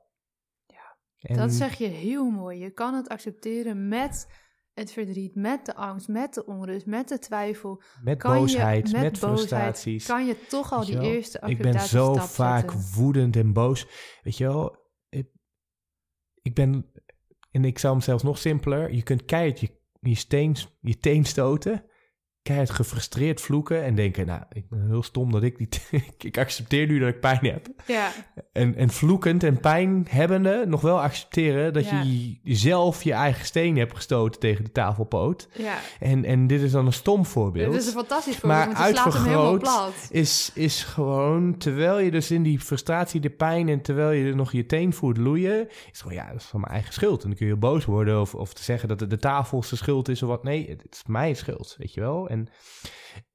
Ja, 0.66 0.96
En- 1.18 1.36
Dat 1.36 1.52
zeg 1.52 1.74
je 1.74 1.86
heel 1.86 2.30
mooi. 2.30 2.58
Je 2.58 2.70
kan 2.70 2.94
het 2.94 3.08
accepteren 3.08 3.88
met 3.88 4.28
het 4.74 4.92
verdriet, 4.92 5.34
met 5.34 5.66
de 5.66 5.74
angst, 5.74 6.08
met 6.08 6.34
de 6.34 6.46
onrust, 6.46 6.86
met 6.86 7.08
de 7.08 7.18
twijfel. 7.18 7.82
met 8.02 8.18
Kan 8.18 8.34
boosheid, 8.34 8.90
je, 8.90 8.96
met, 8.96 9.10
boosheid, 9.10 9.38
frustraties. 9.38 10.06
Kan 10.06 10.26
je 10.26 10.46
toch 10.48 10.72
al 10.72 10.80
je 10.80 10.86
die 10.86 10.96
wel? 10.96 11.04
eerste 11.04 11.40
ik 11.46 11.58
ben 11.58 11.80
zo 11.80 12.14
vaak 12.14 12.70
zetten. 12.70 12.92
woedend 12.94 13.36
en 13.36 13.52
boos. 13.52 13.86
Weet 14.22 14.36
je 14.36 14.44
wel, 14.44 14.76
ik, 15.08 15.28
ik 16.42 16.54
ben, 16.54 16.92
en 17.50 17.64
ik 17.64 17.78
zou 17.78 17.92
hem 17.92 18.02
zelfs 18.02 18.22
nog 18.22 18.38
simpeler, 18.38 18.94
je 18.94 19.02
kunt 19.02 19.24
keihard 19.24 19.60
je, 19.60 19.80
je, 20.00 20.14
steen, 20.14 20.56
je 20.80 20.98
teen 20.98 21.24
stoten, 21.24 21.84
keihard 22.42 22.70
gefrustreerd 22.70 23.40
vloeken 23.40 23.84
en 23.84 23.94
denken, 23.94 24.26
nou, 24.26 24.42
ik 24.52 24.68
ben 24.68 24.86
heel 24.88 25.02
stom 25.02 25.32
dat 25.32 25.42
ik 25.42 25.58
niet, 25.58 25.90
ik 26.18 26.38
accepteer 26.38 26.86
nu 26.86 26.98
dat 26.98 27.08
ik 27.08 27.20
pijn 27.20 27.38
heb. 27.44 27.66
Ja, 27.86 28.10
En, 28.52 28.74
en 28.76 28.90
vloekend 28.90 29.42
en 29.42 29.60
pijn 29.60 30.06
hebbende 30.08 30.64
nog 30.66 30.80
wel 30.80 31.00
accepteren 31.02 31.72
dat 31.72 31.88
Ja. 31.88 32.02
je 32.02 32.38
zelf 32.44 33.02
je 33.02 33.12
eigen 33.12 33.44
steen 33.44 33.76
hebt 33.76 33.94
gestoten 33.94 34.40
tegen 34.40 34.64
de 34.64 34.72
tafelpoot. 34.72 35.48
ja. 35.56 35.78
En, 36.00 36.24
en 36.24 36.46
dit 36.46 36.60
is 36.60 36.72
dan 36.72 36.86
een 36.86 36.92
stom 36.92 37.26
voorbeeld 37.26 37.72
Dit 37.72 37.80
is 37.80 37.86
een 37.86 37.92
fantastisch 37.92 38.36
voorbeeld, 38.36 38.66
Maar 38.66 38.74
uitvergroot 38.76 39.70
is, 40.10 40.50
is 40.54 40.82
gewoon, 40.82 41.56
terwijl 41.58 41.98
je 41.98 42.10
dus 42.10 42.30
in 42.30 42.42
die 42.42 42.60
frustratie, 42.60 43.20
de 43.20 43.30
pijn 43.30 43.68
en 43.68 43.80
terwijl 43.80 44.10
je 44.10 44.24
er 44.24 44.36
nog 44.36 44.52
je 44.52 44.66
teen 44.66 44.92
voelt 44.92 45.16
loeien, 45.16 45.68
is 45.92 46.00
gewoon, 46.00 46.16
ja, 46.16 46.26
dat 46.26 46.40
is 46.40 46.44
van 46.46 46.60
mijn 46.60 46.72
eigen 46.72 46.92
schuld. 46.92 47.22
En 47.22 47.28
dan 47.28 47.38
kun 47.38 47.46
je 47.46 47.56
boos 47.56 47.84
worden 47.84 48.20
of, 48.20 48.34
of 48.34 48.52
te 48.52 48.62
zeggen 48.62 48.88
dat 48.88 49.00
het 49.00 49.10
de 49.10 49.18
tafel 49.18 49.62
zijn 49.62 49.80
schuld 49.80 50.08
is 50.08 50.22
of 50.22 50.28
wat. 50.28 50.42
Nee, 50.42 50.68
het 50.68 50.86
is 50.90 51.02
mijn 51.06 51.36
schuld, 51.36 51.74
weet 51.78 51.94
je 51.94 52.00
wel. 52.00 52.28
En 52.30 52.48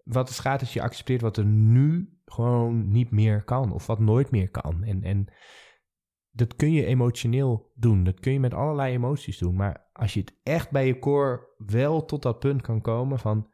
wat 0.03 0.29
het 0.29 0.39
gaat 0.39 0.62
is 0.62 0.73
je 0.73 0.81
accepteert 0.81 1.21
wat 1.21 1.38
er 1.38 1.45
nu 1.45 2.19
gewoon 2.25 2.91
niet 2.91 3.12
meer 3.12 3.43
kan 3.43 3.71
of 3.71 3.88
wat 3.88 3.99
nooit 3.99 4.31
meer 4.31 4.49
kan. 4.49 4.84
En, 4.84 5.03
en 5.03 5.27
dat 6.29 6.55
kun 6.55 6.71
je 6.71 6.86
emotioneel 6.86 7.71
doen. 7.75 8.03
Dat 8.03 8.19
kun 8.19 8.34
je 8.34 8.39
met 8.39 8.53
allerlei 8.53 8.93
emoties 8.93 9.38
doen. 9.38 9.55
Maar 9.55 9.89
als 9.93 10.13
je 10.13 10.19
het 10.19 10.39
echt 10.43 10.71
bij 10.71 10.88
je 10.88 10.99
core 10.99 11.47
wel 11.58 12.05
tot 12.05 12.21
dat 12.21 12.39
punt 12.39 12.62
kan 12.62 12.81
komen 12.81 13.19
van 13.19 13.53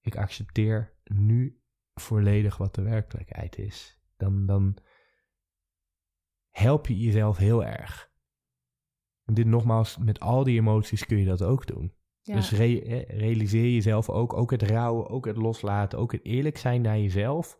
ik 0.00 0.16
accepteer 0.16 0.98
nu 1.04 1.60
volledig 1.94 2.56
wat 2.56 2.74
de 2.74 2.82
werkelijkheid 2.82 3.58
is, 3.58 4.02
dan, 4.16 4.46
dan 4.46 4.78
help 6.50 6.86
je 6.86 6.98
jezelf 6.98 7.36
heel 7.36 7.64
erg. 7.64 8.10
En 9.24 9.34
dit 9.34 9.46
nogmaals, 9.46 9.96
met 9.96 10.20
al 10.20 10.44
die 10.44 10.58
emoties 10.58 11.06
kun 11.06 11.18
je 11.18 11.24
dat 11.24 11.42
ook 11.42 11.66
doen. 11.66 11.94
Ja. 12.26 12.34
Dus 12.34 12.50
re- 12.50 12.78
eh, 12.78 13.18
realiseer 13.18 13.70
jezelf 13.72 14.08
ook, 14.10 14.32
ook 14.32 14.50
het 14.50 14.62
rouwen, 14.62 15.08
ook 15.08 15.26
het 15.26 15.36
loslaten, 15.36 15.98
ook 15.98 16.12
het 16.12 16.24
eerlijk 16.24 16.58
zijn 16.58 16.80
naar 16.82 16.98
jezelf. 16.98 17.58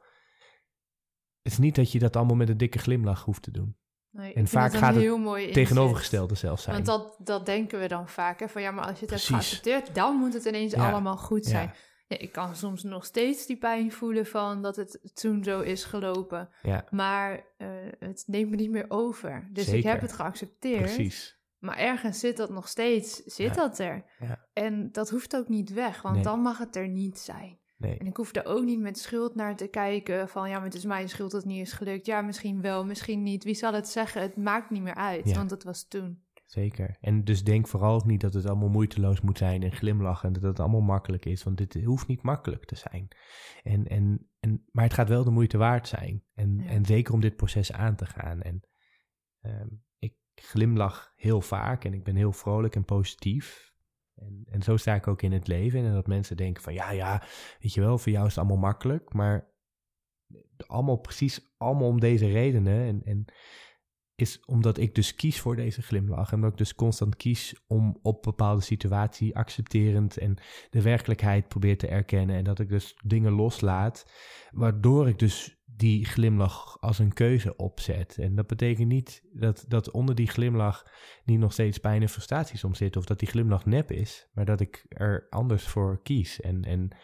Het 1.42 1.52
is 1.52 1.58
niet 1.58 1.74
dat 1.74 1.92
je 1.92 1.98
dat 1.98 2.16
allemaal 2.16 2.36
met 2.36 2.48
een 2.48 2.56
dikke 2.56 2.78
glimlach 2.78 3.24
hoeft 3.24 3.42
te 3.42 3.50
doen. 3.50 3.76
Nee, 4.10 4.32
en 4.32 4.46
vaak 4.46 4.74
gaat 4.74 4.94
het 4.94 5.18
mooi. 5.18 5.50
Tegenovergestelde 5.52 6.34
zelfs 6.34 6.62
zijn. 6.62 6.74
Want 6.74 6.86
dat, 6.86 7.16
dat 7.18 7.46
denken 7.46 7.80
we 7.80 7.88
dan 7.88 8.08
vaak. 8.08 8.40
Hè? 8.40 8.48
Van 8.48 8.62
ja, 8.62 8.70
maar 8.70 8.84
als 8.86 8.94
je 8.94 9.06
het 9.06 9.08
Precies. 9.08 9.28
hebt 9.28 9.42
geaccepteerd, 9.44 9.94
dan 9.94 10.16
moet 10.16 10.34
het 10.34 10.44
ineens 10.44 10.72
Ja. 10.72 10.90
allemaal 10.90 11.16
goed 11.16 11.44
zijn. 11.46 11.72
Ja, 12.08 12.18
ik 12.18 12.32
kan 12.32 12.54
soms 12.56 12.82
nog 12.82 13.04
steeds 13.04 13.46
die 13.46 13.56
pijn 13.56 13.92
voelen 13.92 14.26
van 14.26 14.62
dat 14.62 14.76
het 14.76 15.10
toen 15.14 15.44
zo 15.44 15.60
is 15.60 15.84
gelopen. 15.84 16.48
Maar 16.90 17.44
eh, 17.56 17.68
het 17.98 18.24
neemt 18.26 18.50
me 18.50 18.56
niet 18.56 18.70
meer 18.70 18.84
over. 18.88 19.48
Dus 19.52 19.68
ik 19.68 19.82
heb 19.84 20.00
het 20.00 20.12
geaccepteerd. 20.12 20.80
precies. 20.82 21.35
Maar 21.66 21.76
ergens 21.76 22.18
zit 22.18 22.36
dat 22.36 22.50
nog 22.50 22.68
steeds, 22.68 23.22
zit 23.24 23.54
Ja. 23.54 23.54
dat 23.54 23.78
er. 23.78 24.04
Ja. 24.18 24.46
En 24.52 24.92
dat 24.92 25.10
hoeft 25.10 25.36
ook 25.36 25.48
niet 25.48 25.72
weg, 25.72 26.02
want 26.02 26.14
Nee. 26.14 26.24
dan 26.24 26.40
mag 26.40 26.58
het 26.58 26.76
er 26.76 26.88
niet 26.88 27.18
zijn. 27.18 27.58
Nee. 27.76 27.98
En 27.98 28.06
ik 28.06 28.16
hoef 28.16 28.34
er 28.34 28.44
ook 28.46 28.64
niet 28.64 28.80
met 28.80 28.98
schuld 28.98 29.34
naar 29.34 29.56
te 29.56 29.66
kijken 29.66 30.28
van... 30.28 30.48
ja, 30.48 30.54
maar 30.56 30.64
het 30.64 30.74
is 30.74 30.84
mijn 30.84 31.08
schuld 31.08 31.30
dat 31.30 31.42
het 31.42 31.50
niet 31.50 31.60
is 31.66 31.72
gelukt. 31.72 32.06
Ja, 32.06 32.20
misschien 32.22 32.60
wel, 32.60 32.84
misschien 32.84 33.22
niet. 33.22 33.44
Wie 33.44 33.54
zal 33.54 33.72
het 33.72 33.88
zeggen? 33.88 34.22
Het 34.22 34.36
maakt 34.36 34.70
niet 34.70 34.82
meer 34.82 34.94
uit, 34.94 35.28
Ja. 35.28 35.34
want 35.34 35.50
het 35.50 35.64
was 35.64 35.88
toen. 35.88 36.24
Zeker. 36.46 36.96
En 37.00 37.24
dus 37.24 37.44
denk 37.44 37.68
vooral 37.68 37.94
ook 37.94 38.04
niet 38.04 38.20
dat 38.20 38.34
het 38.34 38.46
allemaal 38.46 38.68
moeiteloos 38.68 39.20
moet 39.20 39.38
zijn 39.38 39.62
en 39.62 39.72
glimlachen. 39.72 40.26
En 40.26 40.32
dat 40.32 40.42
het 40.42 40.60
allemaal 40.60 40.80
makkelijk 40.80 41.24
is. 41.24 41.42
Want 41.42 41.56
dit 41.56 41.84
hoeft 41.84 42.06
niet 42.06 42.22
makkelijk 42.22 42.64
te 42.64 42.76
zijn. 42.76 43.08
En, 43.62 43.86
en, 43.86 44.30
en, 44.40 44.64
maar 44.70 44.84
het 44.84 44.94
gaat 44.94 45.08
wel 45.08 45.24
de 45.24 45.30
moeite 45.30 45.58
waard 45.58 45.88
zijn. 45.88 46.22
En, 46.34 46.60
en 46.60 46.84
zeker 46.84 47.14
om 47.14 47.20
dit 47.20 47.36
proces 47.36 47.72
aan 47.72 47.96
te 47.96 48.06
gaan. 48.06 48.42
En 48.42 48.60
ehm, 49.40 49.68
ik 50.36 50.44
glimlach 50.44 51.12
heel 51.16 51.40
vaak 51.40 51.84
en 51.84 51.94
ik 51.94 52.04
ben 52.04 52.16
heel 52.16 52.32
vrolijk 52.32 52.74
en 52.74 52.84
positief. 52.84 53.74
En, 54.14 54.46
en 54.50 54.62
zo 54.62 54.76
sta 54.76 54.94
ik 54.94 55.06
ook 55.06 55.22
in 55.22 55.32
het 55.32 55.46
leven. 55.46 55.84
En 55.84 55.92
dat 55.92 56.06
mensen 56.06 56.36
denken 56.36 56.62
van 56.62 56.74
ja, 56.74 56.90
ja, 56.90 57.22
weet 57.60 57.74
je 57.74 57.80
wel, 57.80 57.98
voor 57.98 58.12
jou 58.12 58.26
is 58.26 58.34
het 58.34 58.44
allemaal 58.44 58.70
makkelijk. 58.70 59.12
Maar 59.12 59.54
allemaal 60.66 60.96
precies 60.96 61.54
allemaal 61.56 61.88
om 61.88 62.00
deze 62.00 62.26
redenen. 62.26 62.86
En, 62.86 63.02
en 63.04 63.24
is 64.14 64.40
omdat 64.44 64.78
ik 64.78 64.94
dus 64.94 65.14
kies 65.14 65.40
voor 65.40 65.56
deze 65.56 65.82
glimlach. 65.82 66.28
En 66.28 66.34
omdat 66.34 66.50
ik 66.50 66.58
dus 66.58 66.74
constant 66.74 67.16
kies 67.16 67.64
om 67.66 67.98
op 68.02 68.22
bepaalde 68.22 68.62
situatie 68.62 69.36
accepterend 69.36 70.16
en 70.16 70.36
de 70.70 70.82
werkelijkheid 70.82 71.48
probeer 71.48 71.78
te 71.78 71.88
erkennen. 71.88 72.36
En 72.36 72.44
dat 72.44 72.58
ik 72.58 72.68
dus 72.68 72.98
dingen 73.04 73.32
loslaat, 73.32 74.10
waardoor 74.50 75.08
ik 75.08 75.18
dus 75.18 75.55
die 75.76 76.04
glimlach 76.04 76.80
als 76.80 76.98
een 76.98 77.12
keuze 77.12 77.56
opzet. 77.56 78.18
En 78.18 78.34
dat 78.34 78.46
betekent 78.46 78.88
niet 78.88 79.22
dat, 79.32 79.64
dat 79.68 79.90
onder 79.90 80.14
die 80.14 80.28
glimlach 80.28 80.86
niet 81.24 81.38
nog 81.38 81.52
steeds 81.52 81.78
pijn 81.78 82.02
en 82.02 82.08
frustratie 82.08 82.58
soms 82.58 82.78
zit, 82.78 82.96
of 82.96 83.04
dat 83.04 83.18
die 83.18 83.28
glimlach 83.28 83.66
nep 83.66 83.90
is, 83.90 84.28
maar 84.32 84.44
dat 84.44 84.60
ik 84.60 84.84
er 84.88 85.26
anders 85.30 85.64
voor 85.64 86.02
kies. 86.02 86.40
En, 86.40 86.62
en 86.62 86.96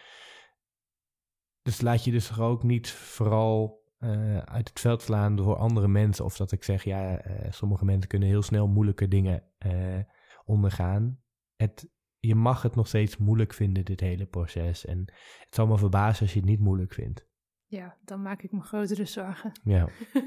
dus 1.62 1.80
laat 1.80 2.04
je 2.04 2.10
dus 2.10 2.38
ook 2.38 2.62
niet 2.62 2.90
vooral 2.90 3.82
eh, 3.98 4.38
uit 4.38 4.68
het 4.68 4.80
veld 4.80 5.02
slaan 5.02 5.36
door 5.36 5.56
andere 5.56 5.88
mensen. 5.88 6.24
Of 6.24 6.36
dat 6.36 6.52
ik 6.52 6.64
zeg, 6.64 6.84
ja, 6.84 7.18
eh, 7.18 7.52
sommige 7.52 7.84
mensen 7.84 8.08
kunnen 8.08 8.28
heel 8.28 8.42
snel 8.42 8.68
moeilijke 8.68 9.08
dingen 9.08 9.44
eh, 9.58 10.00
ondergaan. 10.44 11.20
Het, 11.56 11.90
je 12.18 12.34
mag 12.34 12.62
het 12.62 12.74
nog 12.74 12.86
steeds 12.86 13.16
moeilijk 13.16 13.54
vinden, 13.54 13.84
dit 13.84 14.00
hele 14.00 14.26
proces. 14.26 14.84
En 14.84 14.98
het 15.38 15.54
zal 15.54 15.66
me 15.66 15.78
verbazen 15.78 16.22
als 16.22 16.32
je 16.32 16.40
het 16.40 16.48
niet 16.48 16.60
moeilijk 16.60 16.92
vindt. 16.92 17.30
Ja, 17.72 17.94
dan 18.04 18.22
maak 18.22 18.42
ik 18.42 18.52
me 18.52 18.60
grotere 18.60 19.04
zorgen. 19.04 19.52
Ja, 19.62 19.88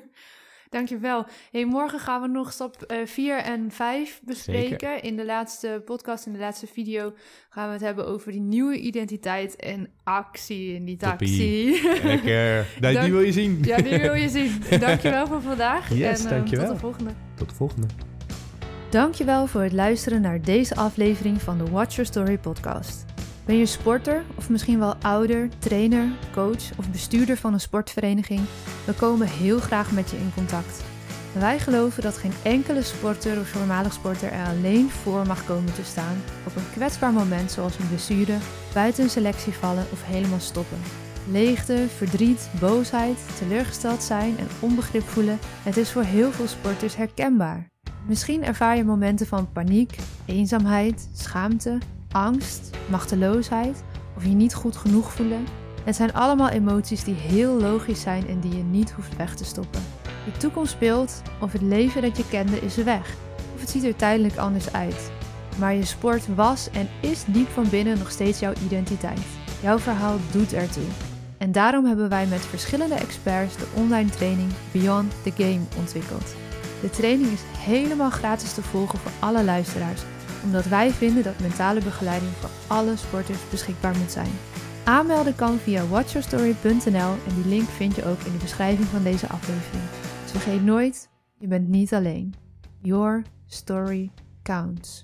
Dankjewel. 0.70 1.26
Hey, 1.52 1.66
morgen 1.66 2.00
gaan 2.00 2.22
we 2.22 2.28
nog 2.28 2.52
stap 2.52 2.94
4 3.06 3.38
uh, 3.38 3.48
en 3.48 3.72
5 3.72 4.22
bespreken. 4.24 4.70
Zeker. 4.70 5.04
In 5.04 5.16
de 5.16 5.26
laatste 5.26 5.82
podcast, 5.86 6.26
in 6.26 6.34
de 6.34 6.40
laatste 6.40 6.68
video, 6.68 7.14
gaan 7.50 7.68
we 7.68 7.74
het 7.74 7.82
hebben 7.82 8.08
over 8.08 8.32
die 8.32 8.42
nieuwe 8.42 8.80
identiteit 8.80 9.56
en 9.56 9.90
actie 10.04 10.74
in 10.74 10.86
die 10.86 10.98
taxi. 10.98 11.82
Lekker. 12.04 12.68
Dank- 12.80 13.02
die 13.02 13.12
wil 13.12 13.22
je 13.22 13.32
zien. 13.32 13.60
Ja, 13.62 13.78
die 13.78 14.00
wil 14.00 14.14
je 14.14 14.30
zien. 14.30 14.52
Dankjewel 14.80 15.28
voor 15.28 15.42
vandaag. 15.42 15.90
Yes, 15.90 16.20
en, 16.20 16.26
eh, 16.26 16.32
dankjewel. 16.32 16.66
Tot 16.66 16.76
de 16.76 16.82
volgende. 16.82 17.12
Tot 17.36 17.50
de 17.50 17.56
volgende. 17.56 17.88
Dankjewel 18.90 19.48
voor 19.48 19.62
het 19.62 19.74
luisteren 19.74 20.22
naar 20.22 20.42
deze 20.42 20.76
aflevering 20.76 21.42
van 21.42 21.58
de 21.58 21.72
Watch 21.72 21.96
Your 21.96 22.10
Story 22.10 22.38
podcast. 22.38 23.14
Ben 23.46 23.58
je 23.58 23.66
sporter 23.66 24.24
of 24.36 24.50
misschien 24.50 24.80
wel 24.80 24.96
ouder, 25.02 25.50
trainer, 25.60 26.08
coach 26.34 26.78
of 26.78 26.92
bestuurder 26.92 27.38
van 27.38 27.54
een 27.54 27.60
sportvereniging? 27.60 28.42
We 28.86 28.94
komen 28.94 29.28
heel 29.28 29.60
graag 29.60 29.92
met 29.92 30.10
je 30.10 30.18
in 30.18 30.32
contact. 30.36 30.84
Wij 31.34 31.60
geloven 31.60 32.04
dat 32.04 32.18
geen 32.18 32.34
enkele 32.44 32.82
sporter 32.82 33.40
of 33.40 33.48
voormalig 33.48 33.94
sporter 33.94 34.32
er 34.32 34.48
alleen 34.48 34.90
voor 34.90 35.28
mag 35.28 35.46
komen 35.46 35.74
te 35.74 35.84
staan 35.84 36.22
op 36.46 36.56
een 36.56 36.72
kwetsbaar 36.72 37.14
moment 37.14 37.52
zoals 37.52 37.80
een 37.80 37.88
blessure, 37.88 38.38
buiten 38.74 39.04
een 39.04 39.10
selectie 39.10 39.54
vallen 39.54 39.86
of 39.92 40.06
helemaal 40.06 40.40
stoppen. 40.40 40.78
Leegte, 41.32 41.86
verdriet, 41.96 42.50
boosheid, 42.60 43.18
teleurgesteld 43.38 44.04
zijn 44.04 44.38
en 44.38 44.48
onbegrip 44.60 45.04
voelen, 45.04 45.40
het 45.64 45.78
is 45.78 45.92
voor 45.92 46.04
heel 46.04 46.32
veel 46.32 46.48
sporters 46.48 46.96
herkenbaar. 46.96 47.70
Misschien 48.08 48.44
ervaar 48.44 48.78
je 48.78 48.84
momenten 48.84 49.28
van 49.28 49.52
paniek, 49.52 49.98
eenzaamheid, 50.26 51.10
schaamte, 51.14 51.78
angst, 52.12 52.70
machteloosheid 52.89 53.84
of 54.15 54.24
je 54.24 54.30
niet 54.30 54.54
goed 54.54 54.76
genoeg 54.76 55.12
voelen. 55.12 55.46
Het 55.84 55.96
zijn 55.96 56.13
allemaal 56.13 56.50
emoties 56.50 57.04
die 57.04 57.15
heel 57.15 57.54
logisch 57.62 58.02
zijn 58.02 58.28
en 58.28 58.39
die 58.39 58.56
je 58.56 58.63
niet 58.63 58.91
hoeft 58.91 59.15
weg 59.15 59.36
te 59.36 59.46
stoppen. 59.46 59.82
De 60.26 60.38
toekomst 60.38 60.72
speelt 60.72 61.22
of 61.39 61.52
het 61.52 61.62
leven 61.62 62.02
dat 62.02 62.18
je 62.18 62.28
kende 62.30 62.60
is 62.60 62.76
weg 62.76 63.15
of 63.54 63.62
het 63.62 63.70
ziet 63.70 63.84
er 63.84 63.96
tijdelijk 63.96 64.38
anders 64.38 64.72
uit. 64.72 65.12
Maar 65.58 65.74
je 65.74 65.86
sport 65.86 66.36
was 66.36 66.70
en 66.70 66.89
is 67.00 67.24
diep 67.28 67.50
van 67.50 67.70
binnen 67.70 67.98
nog 67.98 68.12
steeds 68.12 68.39
jouw 68.39 68.54
identiteit. 68.65 69.26
Jouw 69.62 69.80
verhaal 69.80 70.18
doet 70.32 70.54
ertoe. 70.54 70.84
En 71.38 71.52
daarom 71.52 71.86
hebben 71.86 72.10
wij 72.10 72.26
met 72.26 72.46
verschillende 72.46 72.96
experts 72.96 73.58
de 73.58 73.68
online 73.74 74.10
training 74.10 74.52
Beyond 74.72 75.13
the 75.24 75.32
Game 75.38 75.62
ontwikkeld. 75.78 76.36
De 76.82 76.89
training 76.89 77.32
is 77.32 77.41
helemaal 77.58 78.10
gratis 78.10 78.54
te 78.54 78.62
volgen 78.62 79.00
voor 79.00 79.12
alle 79.20 79.44
luisteraars, 79.44 80.02
omdat 80.46 80.66
wij 80.66 80.92
vinden 80.92 81.24
dat 81.24 81.40
mentale 81.40 81.82
begeleiding 81.82 82.32
voor 82.32 82.50
alle 82.68 82.96
sporters 82.96 83.50
beschikbaar 83.50 83.98
moet 83.98 84.12
zijn. 84.12 84.32
Aanmelden 84.84 85.36
kan 85.36 85.58
via 85.58 85.88
watchyourstory.nl 85.88 87.12
en 87.28 87.36
die 87.36 87.46
link 87.46 87.70
vind 87.70 87.96
je 87.96 88.06
ook 88.06 88.20
in 88.20 88.32
de 88.32 88.38
beschrijving 88.38 88.88
van 88.88 89.04
deze 89.04 89.28
aflevering. 89.28 89.84
Dus 90.22 90.32
vergeet 90.32 90.64
nooit, 90.64 91.10
je 91.38 91.48
bent 91.48 91.68
niet 91.68 91.94
alleen. 91.94 92.34
Your 92.82 93.24
story 93.46 94.12
counts. 94.44 95.04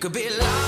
Could 0.00 0.14
be 0.14 0.30
larger 0.30 0.59